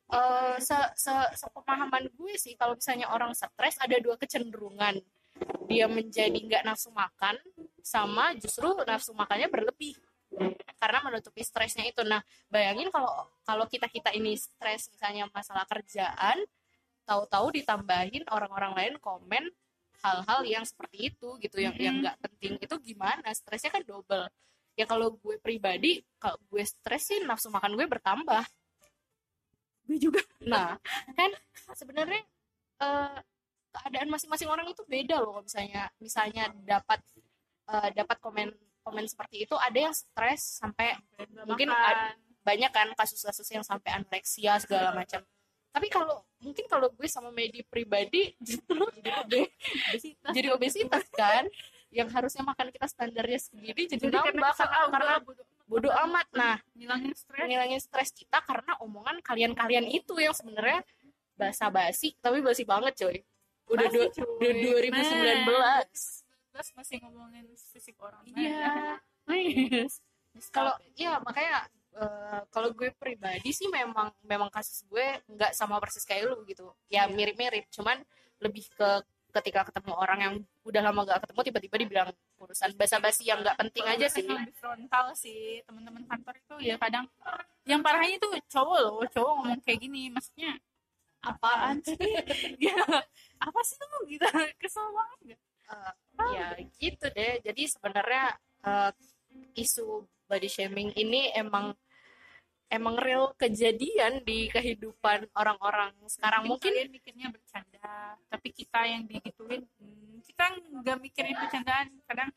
eh 0.09 0.57
se, 0.61 0.77
se, 0.97 1.13
sepemahaman 1.37 2.09
gue 2.17 2.33
sih 2.41 2.57
kalau 2.57 2.73
misalnya 2.77 3.13
orang 3.13 3.33
stres 3.33 3.77
ada 3.81 3.97
dua 4.01 4.21
kecenderungan. 4.21 5.01
Dia 5.69 5.85
menjadi 5.89 6.33
nggak 6.37 6.65
nafsu 6.65 6.89
makan 6.93 7.37
sama 7.85 8.33
justru 8.37 8.73
nafsu 8.85 9.13
makannya 9.17 9.49
berlebih. 9.49 9.97
Karena 10.81 11.01
menutupi 11.05 11.41
stresnya 11.45 11.85
itu. 11.89 12.05
Nah 12.05 12.21
bayangin 12.53 12.89
kalau 12.93 13.29
kalau 13.45 13.65
kita 13.69 13.89
kita 13.89 14.13
ini 14.17 14.37
stres 14.37 14.89
misalnya 14.93 15.29
masalah 15.33 15.65
kerjaan 15.69 16.41
tahu-tahu 17.09 17.57
ditambahin 17.61 18.25
orang-orang 18.29 18.73
lain 18.77 18.95
komen 19.01 19.45
hal-hal 20.05 20.41
yang 20.45 20.65
seperti 20.65 21.11
itu 21.13 21.29
gitu 21.41 21.57
yang 21.61 21.75
yang 21.77 21.97
Mhm. 21.97 22.03
nggak 22.05 22.17
penting. 22.25 22.53
Itu 22.65 22.75
gimana? 22.81 23.29
Stresnya 23.37 23.73
kan 23.73 23.85
double 23.85 24.29
ya 24.79 24.87
kalau 24.87 25.19
gue 25.19 25.43
pribadi 25.43 25.99
kalau 26.23 26.39
gue 26.47 26.63
stres 26.63 27.11
sih 27.11 27.19
nafsu 27.27 27.51
makan 27.51 27.75
gue 27.75 27.87
bertambah. 27.91 28.47
Gue 29.91 29.99
juga. 29.99 30.23
Nah, 30.47 30.79
kan 31.19 31.31
sebenarnya 31.75 32.23
eh, 32.79 33.19
keadaan 33.75 34.09
masing-masing 34.15 34.47
orang 34.47 34.71
itu 34.71 34.87
beda 34.87 35.19
loh. 35.19 35.43
kalau 35.43 35.45
Misalnya, 35.45 35.91
misalnya 35.99 36.47
dapat 36.63 37.03
eh, 37.75 37.91
dapat 37.91 38.17
komen 38.23 38.55
komen 38.87 39.05
seperti 39.11 39.45
itu, 39.45 39.59
ada 39.59 39.91
yang 39.91 39.93
stres 39.93 40.63
sampai 40.63 40.95
Mungkin 41.45 41.69
ad- 41.69 42.17
banyak 42.47 42.73
kan 42.73 42.89
kasus-kasus 42.97 43.45
yang 43.53 43.67
sampai 43.67 43.93
anoreksia 43.93 44.57
segala 44.63 44.95
macam. 44.97 45.21
Tapi 45.69 45.87
kalau 45.93 46.25
mungkin 46.41 46.65
kalau 46.65 46.89
gue 46.89 47.05
sama 47.11 47.29
Medi 47.29 47.61
pribadi 47.67 48.33
justru 48.47 48.89
obesitas. 48.89 50.33
Jadi 50.33 50.49
obesitas 50.49 51.05
kan, 51.13 51.45
yang 51.89 52.09
harusnya 52.13 52.45
makan 52.45 52.69
kita 52.69 52.85
standarnya 52.85 53.41
segini 53.41 53.73
jadi, 53.73 53.97
jadi 53.97 54.05
karena 54.13 54.29
nambah 54.29 54.53
karena, 54.61 54.79
karena 54.93 55.15
bodoh 55.69 55.93
amat. 56.09 56.27
Nah, 56.33 56.57
ngilangin 56.73 57.13
stres. 57.13 57.45
ngilangin 57.45 57.81
stres 57.81 58.11
kita 58.17 58.41
karena 58.41 58.73
omongan 58.81 59.21
kalian-kalian 59.21 59.85
itu 59.89 60.17
yang 60.17 60.33
sebenarnya 60.33 60.81
basa-basi 61.37 62.17
tapi 62.19 62.41
basi 62.41 62.65
banget 62.65 62.97
coy. 62.99 63.17
Udah 63.69 63.87
dua, 63.93 64.09
udah 64.09 64.53
2019 64.89 66.25
Nah, 66.59 66.65
masih 66.75 66.97
ngomongin 67.07 67.47
fisik 67.71 67.95
orang. 68.03 68.25
Iya. 68.35 68.99
Yes. 69.29 70.01
kalau 70.49 70.73
iya 70.97 71.21
makanya 71.21 71.69
eh, 71.99 72.41
kalau 72.49 72.73
gue 72.73 72.91
pribadi 72.97 73.53
sih 73.53 73.69
memang 73.69 74.11
memang 74.25 74.49
kasus 74.49 74.83
gue 74.89 75.23
nggak 75.29 75.53
sama 75.55 75.79
persis 75.79 76.03
kayak 76.03 76.27
lu 76.27 76.43
gitu. 76.49 76.73
Ya 76.91 77.07
Iya. 77.07 77.15
mirip-mirip 77.15 77.69
cuman 77.71 78.03
lebih 78.43 78.67
ke 78.75 78.91
ketika 79.29 79.69
ketemu 79.69 79.93
orang 79.93 80.19
yang 80.25 80.35
udah 80.65 80.83
lama 80.89 81.05
gak 81.05 81.21
ketemu 81.29 81.41
tiba-tiba 81.53 81.77
dibilang 81.85 82.09
urusan 82.41 82.73
basa-basi 82.81 83.29
yang 83.29 83.45
nggak 83.45 83.61
penting 83.61 83.85
aja 83.85 84.07
sih. 84.09 84.25
lebih 84.25 84.57
frontal 84.57 85.13
sih 85.13 85.61
teman-teman 85.69 86.01
kantor 86.09 86.35
itu 86.41 86.55
ya 86.65 86.81
kadang 86.81 87.05
yang 87.69 87.85
parahnya 87.85 88.17
itu 88.17 88.29
cowok 88.49 88.79
loh 88.81 89.05
cowok 89.13 89.33
ngomong 89.37 89.61
kayak 89.61 89.79
gini 89.85 90.09
maksudnya 90.09 90.57
apaan 91.23 91.83
sih? 91.83 91.99
Ya 92.71 92.79
apa 93.39 93.61
sih 93.67 93.79
lu? 93.79 93.99
Gitu 94.07 94.27
kesel 94.59 94.87
banget 94.95 95.19
gak? 95.35 95.41
Eh, 95.69 95.93
ya 96.35 96.47
gitu 96.79 97.07
deh. 97.13 97.35
Jadi 97.43 97.63
sebenarnya 97.69 98.25
eh, 98.65 98.91
isu 99.59 100.07
body 100.29 100.49
shaming 100.49 100.91
ini 100.97 101.33
emang 101.35 101.75
emang 102.69 103.01
real 103.01 103.33
kejadian 103.41 104.21
di 104.23 104.53
kehidupan 104.53 105.33
orang-orang 105.33 105.93
sekarang. 106.07 106.45
Mungkin 106.45 106.69
kalian 106.69 106.93
mikirnya 106.93 107.29
bercanda 107.33 107.58
tapi 108.29 108.49
kita 108.53 108.81
yang 108.85 109.03
digituin 109.07 109.63
hmm, 109.81 110.21
kita 110.27 110.45
nggak 110.83 110.99
mikirin 111.03 111.37
bercandaan 111.37 111.87
kadang 112.07 112.31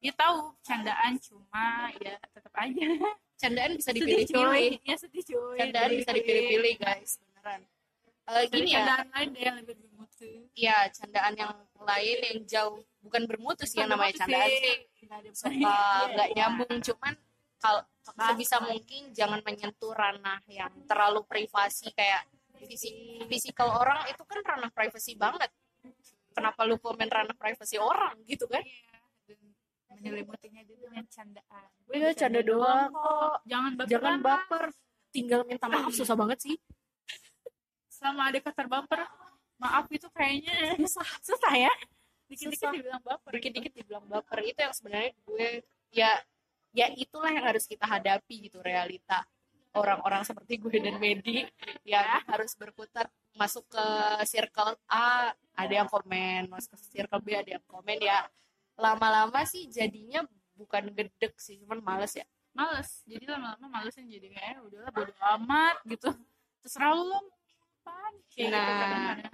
dia 0.00 0.12
tahu 0.12 0.52
candaan 0.60 1.12
cuma 1.18 1.90
ya 1.98 2.14
tetap 2.20 2.52
aja. 2.54 2.88
Candaan 3.36 3.76
bisa 3.76 3.90
dipilih-pilih. 3.92 4.80
ya 4.80 4.96
sedih 4.96 5.24
coy 5.28 5.58
candaan 5.60 5.90
bisa 5.92 6.10
dipilih-pilih 6.14 6.74
guys 6.80 7.20
beneran. 7.20 7.60
Cari 8.26 8.46
gini 8.48 8.70
ya? 8.72 8.80
candaan 8.80 9.06
lain 9.12 9.28
deh 9.34 9.42
yang 9.44 9.56
lebih 9.60 9.74
bermutu 9.76 10.30
ya 10.56 10.78
candaan 10.92 11.32
yang 11.36 11.52
lain 11.76 12.18
yang 12.22 12.38
jauh 12.48 12.80
bukan 13.04 13.22
bermutu 13.28 13.62
sih 13.68 13.82
yang 13.82 13.92
namanya 13.92 14.24
candaan 14.24 14.50
sih. 14.50 14.76
Nggak 15.06 15.20
Iya, 15.52 15.78
iya. 16.10 16.24
nyambung. 16.34 16.80
Cuman 16.82 17.14
kalau 17.62 17.82
sebisa 18.02 18.56
mungkin 18.62 19.10
jangan 19.14 19.40
menyentuh 19.42 19.92
ranah 19.94 20.40
yang 20.50 20.72
terlalu 20.86 21.22
privasi 21.26 21.90
kayak 21.94 22.26
fisik 22.66 22.94
fisikal 23.30 23.70
orang 23.70 24.04
itu 24.10 24.22
kan 24.26 24.38
ranah 24.42 24.70
privasi 24.74 25.14
banget. 25.14 25.50
Kenapa 26.34 26.68
lu 26.68 26.76
komen 26.76 27.08
ranah 27.08 27.32
privasi 27.38 27.80
orang 27.80 28.18
gitu 28.28 28.44
kan? 28.50 28.60
Iya. 28.60 29.36
Menyelimutinya 29.96 30.62
dia 30.66 30.76
dengan 30.76 31.04
candaan. 31.08 31.68
Iya, 31.88 32.10
canda 32.12 32.40
doang 32.44 32.90
kok. 32.92 33.36
jangan 33.48 33.72
baper 33.78 33.90
jangan 33.90 34.18
baper. 34.20 34.64
Tinggal 35.14 35.40
minta 35.48 35.66
maaf 35.70 35.92
susah 35.96 36.12
banget 36.18 36.38
sih. 36.44 36.56
Sama 37.88 38.28
ada 38.28 38.38
kata 38.42 38.68
baper. 38.68 39.00
Maaf 39.56 39.88
itu 39.88 40.04
kayaknya 40.12 40.76
susah 40.84 41.08
susah 41.24 41.54
ya. 41.56 41.72
Dikit-dikit 42.28 42.68
dibilang 42.74 43.00
baper 43.00 43.32
dikit-dikit 43.40 43.72
dibilang 43.72 44.04
baper. 44.04 44.38
Itu 44.44 44.60
yang 44.60 44.74
sebenarnya 44.76 45.10
gue 45.24 45.48
ya 45.94 46.10
ya 46.76 46.92
itulah 46.92 47.32
yang 47.32 47.46
harus 47.48 47.64
kita 47.64 47.88
hadapi 47.88 48.52
gitu 48.52 48.60
realita 48.60 49.24
orang-orang 49.76 50.22
seperti 50.24 50.56
gue 50.56 50.76
dan 50.80 50.96
Medi 50.96 51.44
yang 51.84 52.04
harus 52.26 52.56
berkutat 52.56 53.06
masuk 53.36 53.68
ke 53.68 53.84
circle 54.24 54.74
A 54.88 55.30
ada 55.52 55.74
yang 55.74 55.88
komen 55.88 56.48
masuk 56.48 56.74
ke 56.74 56.78
circle 56.90 57.20
B 57.20 57.36
ada 57.36 57.60
yang 57.60 57.64
komen 57.68 58.00
ya 58.00 58.24
lama-lama 58.76 59.44
sih 59.44 59.68
jadinya 59.68 60.24
bukan 60.56 60.88
gedek 60.92 61.36
sih 61.36 61.60
cuman 61.60 61.80
males 61.80 62.16
ya 62.16 62.24
males 62.52 63.04
jadi 63.04 63.36
lama-lama 63.36 63.68
malesin 63.68 64.08
jadi 64.08 64.32
kayak 64.32 64.52
"Eh, 64.56 64.58
udahlah 64.64 64.90
bodo 64.90 65.12
amat 65.36 65.76
gitu 65.84 66.08
terserah 66.64 66.92
lu 66.92 67.04
lo 67.06 67.20
gitu 68.32 68.50
Nah. 68.50 68.64
kadang-kadang. 68.66 69.32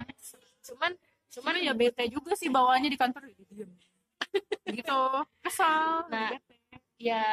cuman 0.63 0.91
cuman 1.27 1.53
ya 1.59 1.73
bete 1.73 2.03
juga 2.07 2.35
sih 2.37 2.47
bawaannya 2.47 2.89
di 2.91 2.99
kantor 2.99 3.25
diem 3.31 3.71
gitu 4.77 4.99
kesal 5.41 6.07
Nah. 6.07 6.29
bete. 6.35 6.55
ya 6.99 7.23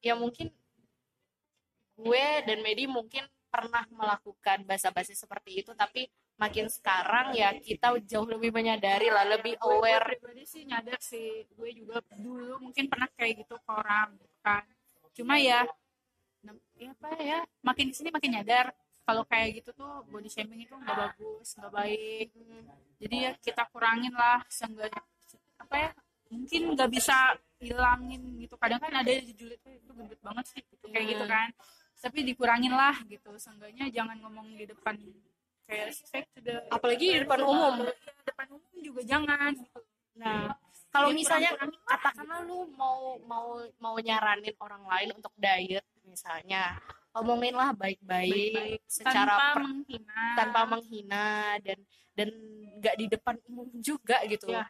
ya 0.00 0.12
mungkin 0.16 0.48
gue 1.94 2.26
dan 2.42 2.58
Medi 2.60 2.90
mungkin 2.90 3.22
pernah 3.54 3.86
melakukan 3.94 4.66
basa-basi 4.66 5.14
seperti 5.14 5.62
itu 5.62 5.70
tapi 5.78 6.10
makin 6.34 6.66
sekarang 6.66 7.30
ya 7.38 7.54
kita 7.54 7.94
jauh 8.02 8.26
lebih 8.26 8.50
menyadari 8.50 9.06
lah 9.06 9.22
lebih 9.22 9.54
gue 9.54 9.78
aware. 9.78 10.02
pribadi 10.02 10.42
sih 10.42 10.66
nyadar 10.66 10.98
sih. 10.98 11.46
Gue 11.54 11.70
juga 11.70 12.02
dulu 12.18 12.58
mungkin 12.58 12.90
pernah 12.90 13.06
kayak 13.14 13.46
gitu 13.46 13.54
ke 13.54 13.70
orang 13.70 14.18
gitu 14.18 14.36
kan. 14.42 14.66
Cuma 15.14 15.38
ya 15.38 15.62
ya 16.74 16.90
apa 16.90 17.08
ya 17.22 17.38
makin 17.62 17.94
ke 17.94 17.94
sini 17.94 18.10
makin 18.10 18.34
nyadar. 18.34 18.74
Kalau 19.04 19.22
kayak 19.28 19.62
gitu 19.62 19.70
tuh 19.76 20.02
body 20.10 20.26
shaming 20.32 20.66
itu 20.66 20.74
nggak 20.74 20.96
bagus 20.98 21.54
nggak 21.54 21.70
baik. 21.70 22.28
Jadi 22.98 23.16
ya 23.22 23.30
kita 23.38 23.62
kurangin 23.70 24.10
lah 24.18 24.42
seenggaknya 24.50 25.02
apa 25.62 25.74
ya 25.78 25.90
mungkin 26.34 26.74
nggak 26.74 26.90
bisa 26.90 27.38
hilangin 27.62 28.42
gitu. 28.42 28.58
Kadang 28.58 28.82
kan 28.82 28.90
ada 28.90 29.06
yang 29.06 29.30
julid 29.38 29.62
tuh 29.62 29.70
itu 29.70 29.90
gendut 29.94 30.18
banget 30.18 30.44
sih 30.50 30.60
gitu, 30.66 30.90
kayak 30.90 31.06
gitu 31.14 31.24
kan 31.30 31.54
tapi 31.96 32.22
dikurangin 32.22 32.70
lah 32.70 32.96
gitu 33.04 33.32
seenggaknya 33.34 33.88
jangan 33.88 34.18
ngomong 34.18 34.52
di 34.52 34.64
depan 34.64 34.94
kayak 35.64 35.88
straight 35.90 36.28
to 36.30 36.40
the 36.40 36.60
apalagi 36.68 37.06
di 37.10 37.18
depan 37.20 37.40
umum 37.40 37.74
Iya, 37.80 37.94
depan 38.24 38.46
umum 38.50 38.72
juga 38.76 39.00
jangan 39.02 39.52
gitu. 39.54 39.80
nah 40.14 40.52
kalau 40.88 41.10
Ya, 41.10 41.16
misalnya 41.16 41.50
katakanlah 41.82 42.40
lu 42.42 42.70
mau 42.70 43.18
mau 43.20 43.46
mau 43.78 43.96
nyaranin 43.98 44.54
orang 44.58 44.84
lain 44.84 45.08
untuk 45.12 45.32
diet 45.34 45.82
misalnya 46.04 46.76
omonginlah 47.10 47.72
baik-baik 47.72 48.52
Baik-baik. 48.52 48.80
secara 48.86 49.32
tanpa 49.32 49.46
per- 49.50 49.64
menghina 49.64 50.22
tanpa 50.36 50.60
menghina 50.68 51.24
dan 51.58 51.78
dan 52.12 52.28
nggak 52.78 52.94
di 52.94 53.06
depan 53.08 53.34
umum 53.48 53.66
juga 53.76 54.20
gitu 54.24 54.46
Ya. 54.46 54.68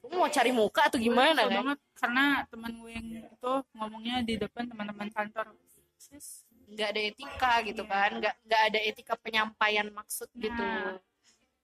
lu 0.00 0.16
mau 0.16 0.30
cari 0.30 0.48
muka 0.50 0.86
atau 0.86 0.96
gimana 0.96 1.42
kan 1.42 1.52
banget 1.52 1.78
karena 1.92 2.24
teman 2.46 2.72
gue 2.72 2.90
yang 2.90 3.06
itu 3.26 3.52
ngomongnya 3.74 4.16
di 4.22 4.38
depan 4.38 4.64
teman-teman 4.64 5.10
kantor 5.10 5.52
Sis, 5.98 6.46
nggak 6.68 6.88
ada 6.92 7.00
etika 7.00 7.52
gitu 7.64 7.82
Iya. 7.84 7.92
kan 7.92 8.10
nggak 8.20 8.34
nggak 8.44 8.62
ada 8.68 8.78
etika 8.84 9.14
penyampaian 9.16 9.88
maksud 9.88 10.28
Nah. 10.36 10.40
gitu 10.44 10.64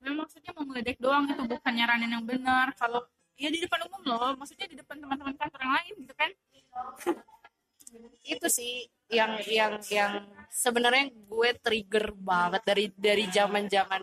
memang 0.01 0.29
maksudnya 0.29 0.53
mau 0.53 0.65
ngeledek 0.69 0.99
doang 1.01 1.25
itu 1.29 1.43
bukan 1.45 1.73
nyaranin 1.73 2.13
yang 2.13 2.25
benar 2.25 2.73
kalau 2.77 3.01
ya 3.37 3.49
di 3.49 3.61
depan 3.61 3.85
umum 3.89 4.03
loh 4.05 4.33
maksudnya 4.37 4.69
di 4.69 4.77
depan 4.77 5.01
teman-teman 5.01 5.35
kantor 5.37 5.61
yang 5.65 5.75
lain 5.77 5.95
gitu 6.05 6.15
kan 6.17 6.31
itu 8.35 8.47
sih 8.51 8.89
yang 9.13 9.39
yang 9.47 9.79
yang 9.93 10.13
sebenarnya 10.51 11.13
gue 11.13 11.49
trigger 11.61 12.11
banget 12.17 12.63
dari 12.65 12.85
dari 12.97 13.25
zaman 13.31 13.69
zaman 13.69 14.03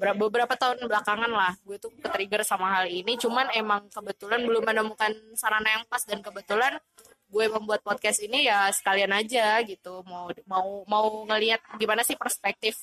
beberapa 0.00 0.56
tahun 0.56 0.80
belakangan 0.88 1.28
lah 1.28 1.52
gue 1.60 1.76
tuh 1.76 1.92
ke 1.92 2.08
trigger 2.08 2.40
sama 2.40 2.72
hal 2.80 2.88
ini 2.88 3.20
cuman 3.20 3.52
emang 3.52 3.84
kebetulan 3.92 4.40
belum 4.40 4.64
menemukan 4.64 5.12
sarana 5.36 5.68
yang 5.76 5.84
pas 5.84 6.00
dan 6.08 6.24
kebetulan 6.24 6.80
gue 7.30 7.46
membuat 7.46 7.80
podcast 7.86 8.18
ini 8.20 8.50
ya 8.50 8.66
sekalian 8.74 9.14
aja 9.14 9.62
gitu. 9.62 10.02
Mau 10.02 10.28
mau 10.50 10.82
mau 10.90 11.06
ngelihat 11.30 11.62
gimana 11.78 12.02
sih 12.02 12.18
perspektif 12.18 12.76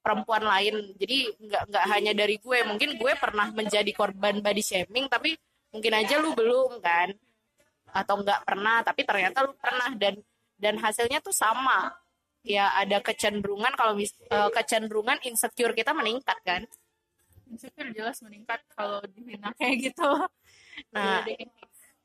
perempuan 0.00 0.46
lain. 0.46 0.94
Jadi 0.94 1.34
nggak 1.36 1.62
nggak 1.68 1.84
hanya 1.90 2.12
dari 2.14 2.38
gue. 2.38 2.58
Mungkin 2.64 2.96
gue 2.96 3.12
pernah 3.18 3.50
menjadi 3.50 3.90
korban 3.90 4.38
body 4.38 4.62
shaming 4.62 5.10
tapi 5.10 5.34
mungkin 5.74 5.92
aja 5.98 6.22
lu 6.22 6.32
belum 6.38 6.78
kan? 6.78 7.10
Atau 7.90 8.22
nggak 8.22 8.46
pernah 8.46 8.80
tapi 8.86 9.02
ternyata 9.02 9.42
lu 9.42 9.52
pernah. 9.58 9.90
Dan 9.98 10.22
dan 10.56 10.78
hasilnya 10.78 11.18
tuh 11.18 11.34
sama. 11.34 11.90
Ya 12.40 12.72
ada 12.72 13.04
kecenderungan 13.04 13.74
kalau 13.76 13.92
mis- 13.98 14.16
eh, 14.16 14.50
kecenderungan 14.54 15.20
insecure 15.28 15.76
kita 15.76 15.92
meningkat 15.92 16.38
kan? 16.40 16.62
Insecure 17.50 17.90
jelas 17.92 18.22
meningkat 18.22 18.62
kalau 18.72 19.02
dihina 19.10 19.50
kayak 19.58 19.90
gitu. 19.90 20.08
Nah 20.94 21.26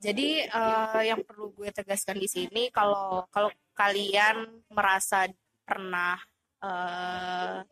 jadi 0.06 0.28
eh, 0.46 1.02
yang 1.10 1.22
perlu 1.26 1.50
gue 1.58 1.70
tegaskan 1.74 2.22
di 2.22 2.30
sini 2.30 2.70
kalau 2.70 3.26
kalau 3.34 3.50
kalian 3.74 4.62
merasa 4.70 5.26
pernah 5.66 6.22
eh, 6.62 7.66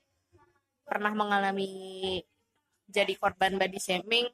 pernah 0.83 1.13
mengalami 1.13 2.17
jadi 2.89 3.13
korban 3.21 3.61
body 3.61 3.79
shaming 3.79 4.25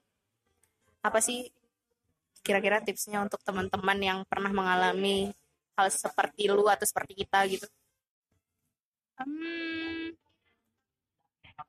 apa 1.04 1.20
sih 1.20 1.52
kira-kira 2.40 2.80
tipsnya 2.80 3.20
untuk 3.20 3.44
teman-teman 3.44 4.00
yang 4.00 4.20
pernah 4.24 4.52
mengalami 4.52 5.32
hal 5.76 5.88
seperti 5.92 6.52
lu 6.52 6.68
atau 6.68 6.84
seperti 6.88 7.24
kita 7.24 7.40
gitu? 7.52 7.68
Hmm, 9.20 10.16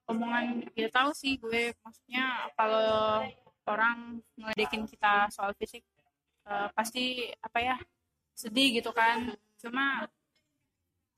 omongan 0.06 0.70
ya 0.78 0.88
tahu 0.90 1.10
sih 1.14 1.38
gue. 1.38 1.74
Maksudnya 1.82 2.50
kalau 2.54 3.26
orang 3.66 4.22
ngeledekin 4.38 4.86
kita 4.86 5.30
soal 5.30 5.54
fisik 5.58 5.82
eh, 6.46 6.68
pasti 6.72 7.28
apa 7.40 7.58
ya 7.60 7.76
sedih 8.36 8.80
gitu 8.80 8.90
kan. 8.94 9.32
Cuma 9.60 10.08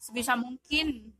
sebisa 0.03 0.35
mungkin 0.35 1.15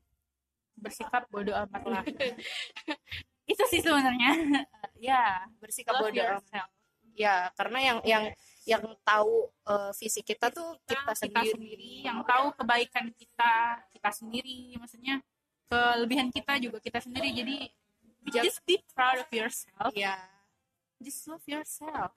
bersikap 0.75 1.31
bodoh 1.31 1.55
amat 1.55 1.83
lah. 1.87 2.03
Itu 3.53 3.63
sih 3.71 3.83
sebenarnya. 3.83 4.33
Ya 5.03 5.43
bersikap 5.59 5.99
love 5.99 6.15
bodoh 6.15 6.39
amat. 6.39 6.71
ya 7.13 7.51
karena 7.59 7.79
yang 7.83 7.99
yang 8.07 8.25
yang 8.63 8.85
tahu 9.03 9.51
eh, 9.67 9.91
fisik 9.99 10.23
kita 10.23 10.55
tuh 10.55 10.79
kita, 10.87 11.11
kita 11.11 11.13
sendiri, 11.27 11.51
sendiri 11.51 11.93
yang 12.07 12.23
tahu 12.23 12.55
kebaikan 12.55 13.11
kita 13.11 13.83
kita 13.91 14.11
sendiri. 14.15 14.79
Maksudnya 14.79 15.19
kelebihan 15.67 16.31
kita 16.31 16.55
juga 16.63 16.79
kita 16.79 17.03
sendiri. 17.03 17.35
Jadi 17.35 17.57
just 18.31 18.63
be 18.63 18.79
proud 18.95 19.19
of 19.19 19.27
yourself. 19.35 19.91
Ya 19.91 20.15
just 21.03 21.27
love 21.27 21.43
yourself 21.51 22.15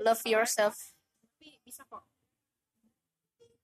love 0.00 0.24
yourself. 0.24 0.74
Tapi 1.20 1.60
bisa 1.62 1.84
kok. 1.84 2.02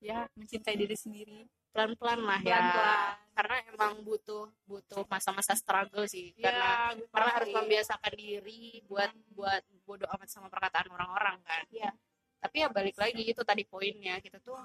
Ya 0.04 0.28
mencintai 0.36 0.76
diri 0.76 0.94
sendiri. 0.94 1.48
Pelan-pelan 1.72 2.20
lah 2.24 2.40
ya. 2.44 2.60
Pelan-pelan. 2.60 3.14
karena 3.36 3.56
emang 3.68 4.00
butuh 4.00 4.48
butuh 4.64 5.04
masa-masa 5.12 5.52
struggle 5.52 6.08
sih. 6.08 6.32
Karena 6.40 6.96
ya, 6.96 6.96
gue 6.96 7.08
karena 7.12 7.32
harus 7.36 7.50
membiasakan 7.52 8.12
diri 8.16 8.80
buat 8.88 9.12
buat 9.36 9.60
bodoh 9.84 10.08
amat 10.16 10.28
sama 10.28 10.48
perkataan 10.48 10.88
orang-orang 10.92 11.40
kan. 11.44 11.64
Iya. 11.72 11.92
tapi 12.36 12.62
ya 12.62 12.68
balik 12.70 12.94
lagi 12.94 13.26
itu 13.26 13.42
tadi 13.42 13.66
poinnya. 13.66 14.22
Kita 14.22 14.38
tuh 14.38 14.56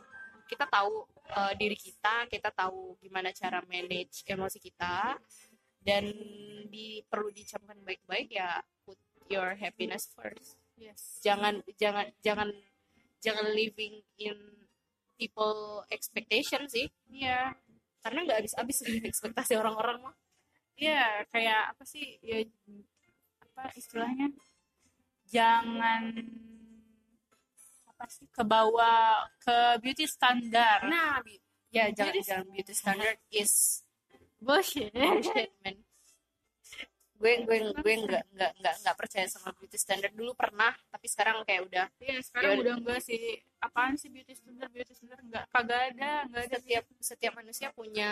kita 0.46 0.68
tahu 0.70 1.08
eh, 1.36 1.54
diri 1.58 1.76
kita 1.76 2.30
kita 2.30 2.52
tahu 2.54 2.96
gimana 3.02 3.34
cara 3.36 3.60
manage 3.66 4.24
emosi 4.28 4.60
kita. 4.62 5.18
Dan 5.82 6.14
di 6.70 7.02
perlu 7.10 7.34
dicamkan 7.34 7.82
baik-baik 7.82 8.30
ya 8.30 8.62
put 8.86 9.02
your 9.34 9.58
happiness 9.58 10.14
first 10.14 10.61
yes. 10.82 11.22
Jangan 11.22 11.62
jangan 11.78 12.10
jangan 12.26 12.50
jangan 13.22 13.46
living 13.54 14.02
in 14.18 14.38
people 15.16 15.86
expectation 15.94 16.66
sih. 16.66 16.90
Iya. 17.14 17.54
Karena 18.02 18.26
nggak 18.26 18.42
habis-habis 18.42 18.82
ekspektasi 19.06 19.54
orang-orang 19.54 20.02
mah. 20.02 20.16
Iya 20.74 21.30
kayak 21.30 21.78
apa 21.78 21.84
sih 21.86 22.18
ya 22.26 22.42
apa 23.46 23.70
istilahnya? 23.78 24.34
Jangan 25.30 26.10
apa 28.02 28.10
sih 28.10 28.26
ke 28.34 28.42
bawah 28.42 29.30
ke 29.38 29.78
beauty 29.78 30.10
standar 30.10 30.82
nah 30.90 31.22
ya 31.70 31.86
jangan 31.94 32.18
Jadi- 32.18 32.26
jangan 32.26 32.48
beauty 32.50 32.74
standard 32.74 33.18
is 33.30 33.86
bullshit. 34.42 34.90
bullshit 34.90 35.54
man 35.62 35.78
gue 37.22 37.34
gue 37.46 37.58
gue 37.78 37.94
nggak 38.10 38.24
nggak 38.34 38.52
nggak 38.58 38.76
nggak 38.82 38.96
percaya 38.98 39.26
sama 39.30 39.54
beauty 39.54 39.78
standard. 39.78 40.14
Dulu 40.18 40.34
pernah 40.34 40.74
tapi 40.90 41.06
sekarang 41.06 41.46
kayak 41.46 41.62
udah 41.70 41.86
Iya 42.02 42.18
sekarang 42.26 42.50
Ya 42.50 42.60
udah 42.66 42.74
enggak 42.82 43.00
sih. 43.06 43.22
Apaan 43.62 43.94
sih 44.02 44.10
beauty 44.10 44.34
standard 44.34 44.74
beauty 44.74 44.94
standard? 44.98 45.22
Enggak 45.22 45.46
kagak 45.54 45.94
ada 45.94 46.26
enggak 46.26 46.44
ada 46.50 46.58
setiap 46.58 46.86
setiap 46.98 47.34
manusia 47.38 47.70
punya 47.70 48.12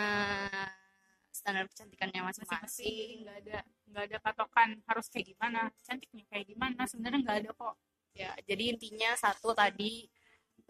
standar 1.34 1.66
kecantikannya 1.66 2.20
masing-masing. 2.22 3.26
Enggak 3.26 3.36
ada 3.42 3.58
enggak 3.90 4.04
ada 4.06 4.16
patokan 4.22 4.68
harus 4.86 5.06
kayak 5.10 5.26
gimana 5.34 5.60
cantiknya 5.82 6.24
kayak 6.30 6.46
gimana 6.46 6.86
sebenarnya 6.86 7.18
enggak 7.26 7.38
ada 7.42 7.50
kok. 7.50 7.74
Ya 8.14 8.30
jadi 8.46 8.78
intinya 8.78 9.10
satu 9.18 9.50
tadi 9.58 10.06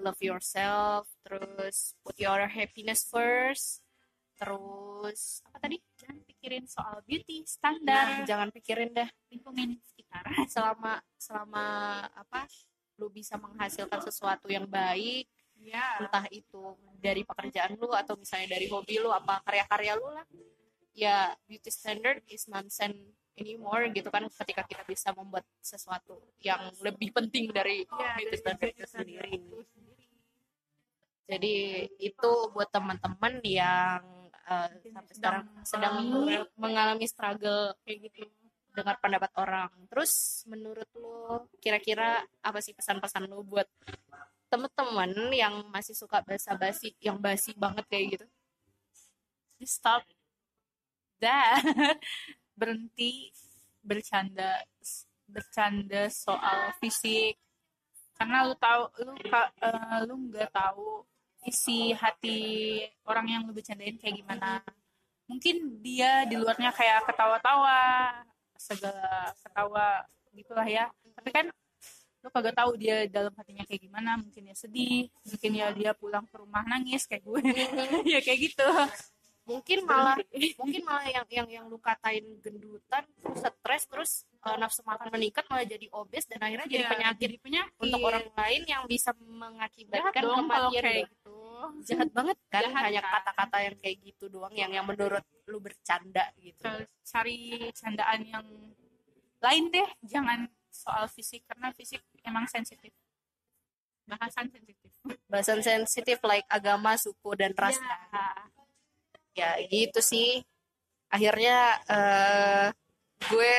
love 0.01 0.21
yourself 0.25 1.05
terus 1.21 1.93
put 2.01 2.17
your 2.17 2.49
happiness 2.49 3.05
first 3.05 3.85
terus 4.41 5.45
apa 5.45 5.69
tadi 5.69 5.77
jangan 6.11 6.27
pikirin 6.27 6.65
soal 6.67 6.97
beauty 7.07 7.47
nah 7.47 7.47
standar 7.47 8.07
jangan 8.27 8.49
pikirin 8.51 8.91
dah 8.91 9.09
lingkungan 9.31 9.79
sekitar. 9.87 10.27
Selama 10.51 10.99
selama 11.15 11.67
apa 12.11 12.51
lu 12.99 13.07
bisa 13.09 13.39
menghasilkan 13.39 14.03
sesuatu 14.03 14.51
yang 14.51 14.67
baik 14.67 15.31
ya 15.61 16.03
entah 16.03 16.27
itu 16.35 16.75
dari 16.99 17.23
pekerjaan 17.23 17.79
lu 17.79 17.93
atau 17.95 18.19
misalnya 18.19 18.59
dari 18.59 18.67
hobi 18.67 18.99
lu 18.99 19.15
apa 19.15 19.39
karya-karya 19.47 19.95
lu 19.95 20.11
lah. 20.11 20.27
Ya 20.91 21.31
beauty 21.47 21.71
standard 21.71 22.27
is 22.27 22.51
nonsense 22.51 22.99
anymore 23.39 23.87
gitu 23.95 24.11
kan 24.11 24.27
ketika 24.27 24.67
kita 24.67 24.83
bisa 24.85 25.15
membuat 25.15 25.47
sesuatu 25.63 26.19
yang 26.43 26.75
lebih 26.83 27.15
penting 27.15 27.55
dari 27.55 27.87
ya 27.87 28.19
beauty 28.19 28.37
standard 28.37 28.75
itu 28.75 28.85
sendiri. 28.91 29.31
itu 29.39 29.59
sendiri. 29.71 30.07
jadi 31.31 31.55
itu 32.03 32.31
buat 32.51 32.69
teman-teman 32.75 33.39
yang 33.47 34.20
eh, 34.49 34.69
sampai 34.89 35.15
sedang 35.15 35.37
sekarang 35.45 35.45
sedang 35.67 35.95
mengalami- 36.01 36.51
mengalami 36.57 37.07
struggle 37.09 37.75
kayak 37.85 37.99
gitu 38.09 38.25
dengar 38.71 38.97
pendapat 39.03 39.31
orang. 39.37 39.71
Terus 39.91 40.45
menurut 40.47 40.87
lo 40.95 41.51
kira-kira 41.59 42.23
apa 42.41 42.59
sih 42.63 42.73
pesan-pesan 42.73 43.27
lo 43.27 43.43
buat 43.43 43.67
teman-teman 44.51 45.11
yang 45.35 45.55
masih 45.71 45.95
suka 45.95 46.23
basa-basi 46.23 46.95
yang 47.03 47.19
basi 47.19 47.55
banget 47.55 47.85
kayak 47.91 48.07
gitu? 48.19 48.27
Stop 49.67 50.07
that. 51.21 51.61
Berhenti 52.59 53.31
bercanda 53.85 54.65
bercanda 55.29 56.09
soal 56.11 56.75
fisik. 56.81 57.37
Karena 58.17 58.45
lu 58.45 58.55
tahu 58.57 58.83
lu 59.07 59.13
ka- 59.29 59.53
eh, 59.65 59.99
lu 60.05 60.15
nggak 60.29 60.51
tahu 60.53 61.05
isi 61.47 61.97
hati 61.97 62.39
orang 63.09 63.27
yang 63.29 63.43
lu 63.49 63.53
bercandain 63.57 63.97
kayak 63.97 64.21
gimana. 64.21 64.61
Mungkin 65.31 65.81
dia 65.81 66.27
di 66.27 66.35
luarnya 66.35 66.75
kayak 66.75 67.07
ketawa-tawa 67.07 67.79
segala 68.59 69.33
ketawa 69.41 69.87
gitulah 70.35 70.67
ya. 70.69 70.85
Tapi 71.17 71.31
kan 71.33 71.47
lu 72.21 72.29
kagak 72.29 72.53
tahu 72.53 72.77
dia 72.77 73.09
dalam 73.09 73.33
hatinya 73.33 73.65
kayak 73.65 73.81
gimana. 73.81 74.21
Mungkin 74.21 74.43
dia 74.51 74.57
sedih 74.57 75.09
mungkin 75.25 75.51
ya 75.57 75.67
dia 75.73 75.91
pulang 75.97 76.27
ke 76.29 76.37
rumah 76.37 76.67
nangis 76.67 77.09
kayak 77.09 77.25
gue. 77.25 77.41
Ya 78.13 78.21
kayak 78.21 78.41
gitu. 78.53 78.69
Mungkin 79.49 79.89
malah 79.89 80.21
mungkin 80.61 80.83
malah 80.85 81.07
yang 81.09 81.27
yang 81.31 81.49
yang 81.49 81.65
lu 81.67 81.81
katain 81.81 82.39
gendutan 82.45 83.03
terus 83.19 83.41
stres 83.41 83.85
terus 83.89 84.13
eh, 84.41 84.57
nafsu 84.57 84.81
makan 84.83 85.09
meningkat 85.13 85.45
malah 85.47 85.67
jadi 85.69 85.87
obes 85.93 86.25
dan 86.25 86.41
akhirnya 86.41 86.67
jadi 86.67 86.85
Iya, 86.85 86.93
penyakit 86.93 87.21
jadi 87.21 87.37
penyakit. 87.41 87.77
untuk 87.79 88.01
orang 88.01 88.25
lain 88.33 88.63
yang 88.65 88.83
bisa 88.89 89.11
mengakibatkan 89.21 90.23
dong 90.25 90.39
kematian 90.45 90.83
kayak 90.83 91.05
dong. 91.05 91.13
gitu. 91.13 91.39
Jahat 91.93 92.09
banget 92.17 92.37
kan? 92.49 92.63
Jahat, 92.65 92.83
hanya 92.89 93.01
kan? 93.01 93.13
kata-kata 93.21 93.57
yang 93.69 93.77
kayak 93.79 93.97
gitu 94.01 94.25
doang 94.29 94.55
yang 94.57 94.71
yang 94.73 94.87
menurut 94.89 95.21
lu 95.45 95.61
bercanda 95.61 96.25
gitu. 96.41 96.65
Cari 97.05 97.39
candaan 97.77 98.21
yang 98.25 98.47
lain 99.41 99.65
deh 99.69 99.89
jangan 100.05 100.49
soal 100.71 101.05
fisik 101.07 101.45
karena 101.45 101.69
fisik 101.73 102.01
emang 102.25 102.49
sensitif. 102.49 102.93
Bahasan 104.09 104.49
sensitif. 104.51 104.91
Bahasan 105.29 105.61
sensitif 105.63 106.19
like 106.25 106.49
agama 106.49 106.97
suku 106.97 107.31
dan 107.37 107.53
ras. 107.55 107.77
Ya. 107.77 108.27
ya 109.37 109.51
gitu 109.69 110.01
sih. 110.01 110.43
Akhirnya 111.11 111.59
eh 111.87 112.67
gue 113.29 113.53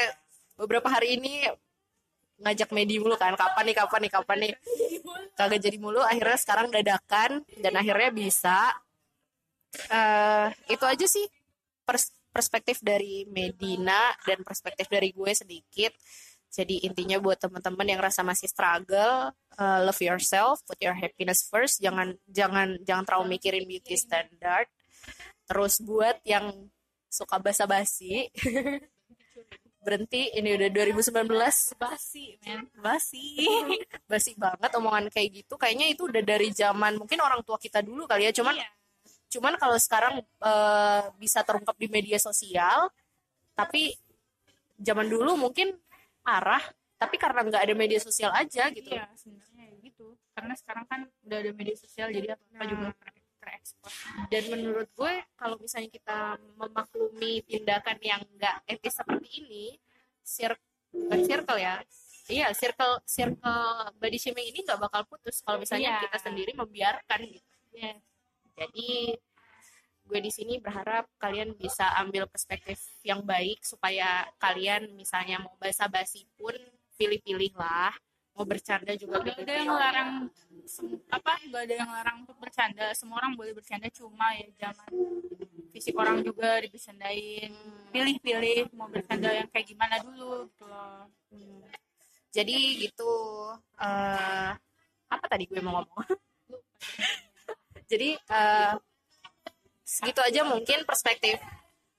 beberapa 0.62 0.88
hari 0.94 1.18
ini 1.18 1.50
ngajak 2.42 2.70
Medi 2.74 2.98
mulu 2.98 3.18
kan 3.18 3.38
kapan 3.38 3.64
nih 3.70 3.76
kapan 3.78 4.00
nih 4.06 4.12
kapan 4.12 4.38
nih? 4.46 4.54
Kagak 5.38 5.62
jadi 5.62 5.78
mulu 5.78 6.02
akhirnya 6.02 6.38
sekarang 6.38 6.68
dadakan 6.74 7.42
dan 7.62 7.74
akhirnya 7.78 8.10
bisa. 8.14 8.60
Eh 9.90 10.48
itu 10.74 10.84
aja 10.84 11.06
sih 11.08 11.26
pers- 11.86 12.14
perspektif 12.34 12.82
dari 12.82 13.26
Medina 13.30 14.14
dan 14.26 14.42
perspektif 14.42 14.90
dari 14.90 15.14
gue 15.14 15.32
sedikit. 15.34 15.94
Jadi 16.52 16.84
intinya 16.84 17.16
buat 17.16 17.40
teman-teman 17.40 17.88
yang 17.88 18.02
rasa 18.04 18.28
masih 18.28 18.52
struggle 18.52 19.32
eh, 19.56 19.80
love 19.88 20.02
yourself 20.04 20.60
put 20.68 20.78
your 20.84 20.98
happiness 20.98 21.48
first. 21.48 21.80
Jangan 21.80 22.18
jangan 22.28 22.76
jangan 22.84 23.04
terlalu 23.08 23.38
mikirin 23.38 23.64
beauty 23.70 23.96
standard. 23.96 24.68
Terus 25.48 25.80
buat 25.80 26.20
yang 26.28 26.68
suka 27.12 27.40
basa-basi 27.44 28.32
berhenti 29.82 30.30
ini 30.38 30.54
udah 30.56 30.70
2019 30.70 31.26
basi 31.76 32.38
men. 32.46 32.70
Basi. 32.78 33.42
Basi 34.06 34.32
banget 34.38 34.72
omongan 34.78 35.10
kayak 35.10 35.42
gitu. 35.42 35.58
Kayaknya 35.58 35.90
itu 35.90 36.06
udah 36.06 36.22
dari 36.22 36.54
zaman 36.54 37.02
mungkin 37.02 37.18
orang 37.20 37.42
tua 37.42 37.58
kita 37.58 37.82
dulu 37.82 38.06
kali 38.06 38.30
ya. 38.30 38.34
Cuman 38.34 38.56
Iya. 38.56 38.70
cuman 39.32 39.56
kalau 39.58 39.78
sekarang 39.80 40.22
eh, 40.22 41.02
bisa 41.18 41.42
terungkap 41.42 41.74
di 41.76 41.88
media 41.90 42.20
sosial 42.22 42.92
tapi 43.58 43.96
zaman 44.78 45.10
dulu 45.10 45.36
mungkin 45.36 45.74
parah. 46.22 46.62
Tapi 47.02 47.18
karena 47.18 47.42
nggak 47.42 47.64
ada 47.66 47.74
media 47.74 47.98
sosial 47.98 48.30
aja 48.38 48.70
gitu. 48.70 48.94
Iya 48.94 49.10
sebenarnya 49.18 49.66
gitu. 49.82 50.14
Karena 50.38 50.54
sekarang 50.54 50.86
kan 50.86 51.10
udah 51.26 51.38
ada 51.42 51.52
media 51.58 51.74
sosial 51.74 52.14
jadi 52.14 52.38
apa 52.38 52.44
apa 52.46 52.62
Nah. 52.62 52.70
juga 52.70 52.88
terekspos 53.42 53.90
dan 54.30 54.44
menurut 54.54 54.86
gue 54.94 55.14
kalau 55.34 55.58
misalnya 55.58 55.90
kita 55.90 56.20
memaklumi 56.56 57.42
tindakan 57.50 57.98
yang 58.06 58.22
nggak 58.38 58.56
etis 58.70 58.94
seperti 59.02 59.28
ini 59.42 59.66
circle 60.22 60.62
circle 61.26 61.58
ya 61.58 61.82
iya 62.30 62.54
circle 62.54 63.02
circle 63.04 63.92
body 63.98 64.22
shaming 64.22 64.54
ini 64.54 64.62
nggak 64.62 64.78
bakal 64.78 65.02
putus 65.10 65.42
kalau 65.42 65.58
misalnya 65.58 65.98
Iya. 65.98 66.02
kita 66.06 66.18
sendiri 66.22 66.54
membiarkan 66.54 67.20
gitu 67.26 67.50
Yes. 67.74 67.98
jadi 68.54 69.18
gue 70.02 70.20
di 70.20 70.32
sini 70.32 70.60
berharap 70.60 71.08
kalian 71.18 71.56
bisa 71.56 71.88
ambil 71.98 72.28
perspektif 72.28 72.78
yang 73.02 73.24
baik 73.24 73.64
supaya 73.64 74.28
kalian 74.38 74.92
misalnya 74.92 75.40
mau 75.40 75.56
basa-basi 75.56 76.28
pun 76.36 76.52
pilih-pilih 77.00 77.56
lah 77.56 77.96
mau 78.42 78.50
bercanda 78.50 78.92
juga 78.98 79.22
Gak 79.22 79.22
ada 79.22 79.32
pilih-pilih. 79.38 79.62
yang 79.62 79.70
larang 79.78 80.10
sem- 80.66 80.98
apa? 81.08 81.32
Nggak 81.46 81.62
ada 81.62 81.76
yang 81.78 81.92
larang 81.94 82.18
untuk 82.26 82.38
bercanda. 82.42 82.86
Semua 82.98 83.22
orang 83.22 83.38
boleh 83.38 83.54
bercanda 83.54 83.86
cuma 83.94 84.34
ya 84.34 84.50
zaman 84.58 84.90
fisik 85.70 85.94
orang 85.94 86.26
juga 86.26 86.58
dibercandain. 86.58 87.54
Pilih-pilih 87.94 88.74
mau 88.74 88.90
bercanda 88.90 89.30
yang 89.30 89.46
kayak 89.48 89.68
gimana 89.70 90.02
dulu 90.02 90.50
gitu 90.50 90.66
loh. 90.66 91.06
Hmm. 91.30 91.62
jadi 92.32 92.58
gitu 92.80 93.12
eh, 93.78 94.52
apa 95.08 95.26
tadi 95.28 95.44
gue 95.46 95.60
mau 95.60 95.80
ngomong? 95.80 96.00
Jadi 97.92 98.16
eh, 98.16 98.74
segitu 99.84 100.24
aja 100.24 100.48
mungkin 100.48 100.88
perspektif 100.88 101.36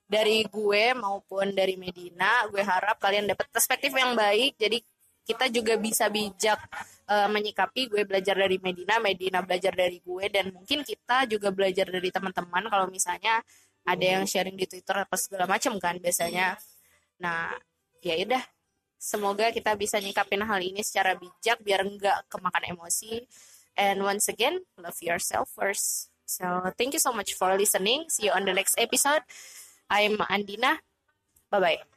dari 0.09 0.41
gue 0.49 0.97
maupun 0.97 1.53
dari 1.53 1.77
Medina. 1.77 2.49
Gue 2.49 2.65
harap 2.65 2.97
kalian 2.97 3.29
dapat 3.29 3.53
perspektif 3.53 3.93
yang 3.93 4.17
baik. 4.17 4.57
Jadi 4.57 4.81
kita 5.23 5.47
juga 5.49 5.79
bisa 5.79 6.11
bijak 6.11 6.59
eh, 7.07 7.29
menyikapi 7.31 7.87
gue 7.87 8.03
belajar 8.03 8.35
dari 8.35 8.59
Medina 8.59 8.99
Medina 8.99 9.39
belajar 9.43 9.73
dari 9.75 10.03
gue 10.03 10.27
dan 10.29 10.51
mungkin 10.51 10.83
kita 10.83 11.31
juga 11.31 11.55
belajar 11.55 11.87
dari 11.87 12.11
teman-teman 12.11 12.67
kalau 12.67 12.87
misalnya 12.91 13.39
ada 13.83 14.07
yang 14.19 14.25
sharing 14.27 14.55
di 14.55 14.67
Twitter 14.67 14.95
apa 14.95 15.15
segala 15.19 15.47
macam 15.51 15.75
kan 15.79 15.99
biasanya. 15.99 16.59
Nah 17.23 17.55
ya 18.03 18.19
udah. 18.23 18.43
Semoga 19.03 19.51
kita 19.51 19.75
bisa 19.75 19.99
nyikapin 19.99 20.47
hal 20.47 20.63
ini 20.63 20.79
secara 20.87 21.19
bijak 21.19 21.59
biar 21.59 21.83
nggak 21.83 22.31
kemakan 22.31 22.71
emosi. 22.71 23.27
And 23.75 24.03
once 24.07 24.31
again 24.31 24.63
love 24.79 24.99
yourself 25.03 25.51
first. 25.55 26.15
So 26.27 26.47
thank 26.79 26.95
you 26.95 27.03
so 27.03 27.11
much 27.11 27.35
for 27.35 27.51
listening. 27.59 28.07
See 28.11 28.31
you 28.31 28.33
on 28.35 28.47
the 28.47 28.55
next 28.55 28.79
episode. 28.79 29.27
I'm 29.91 30.23
Andina. 30.31 30.79
Bye 31.51 31.61
bye 31.61 31.92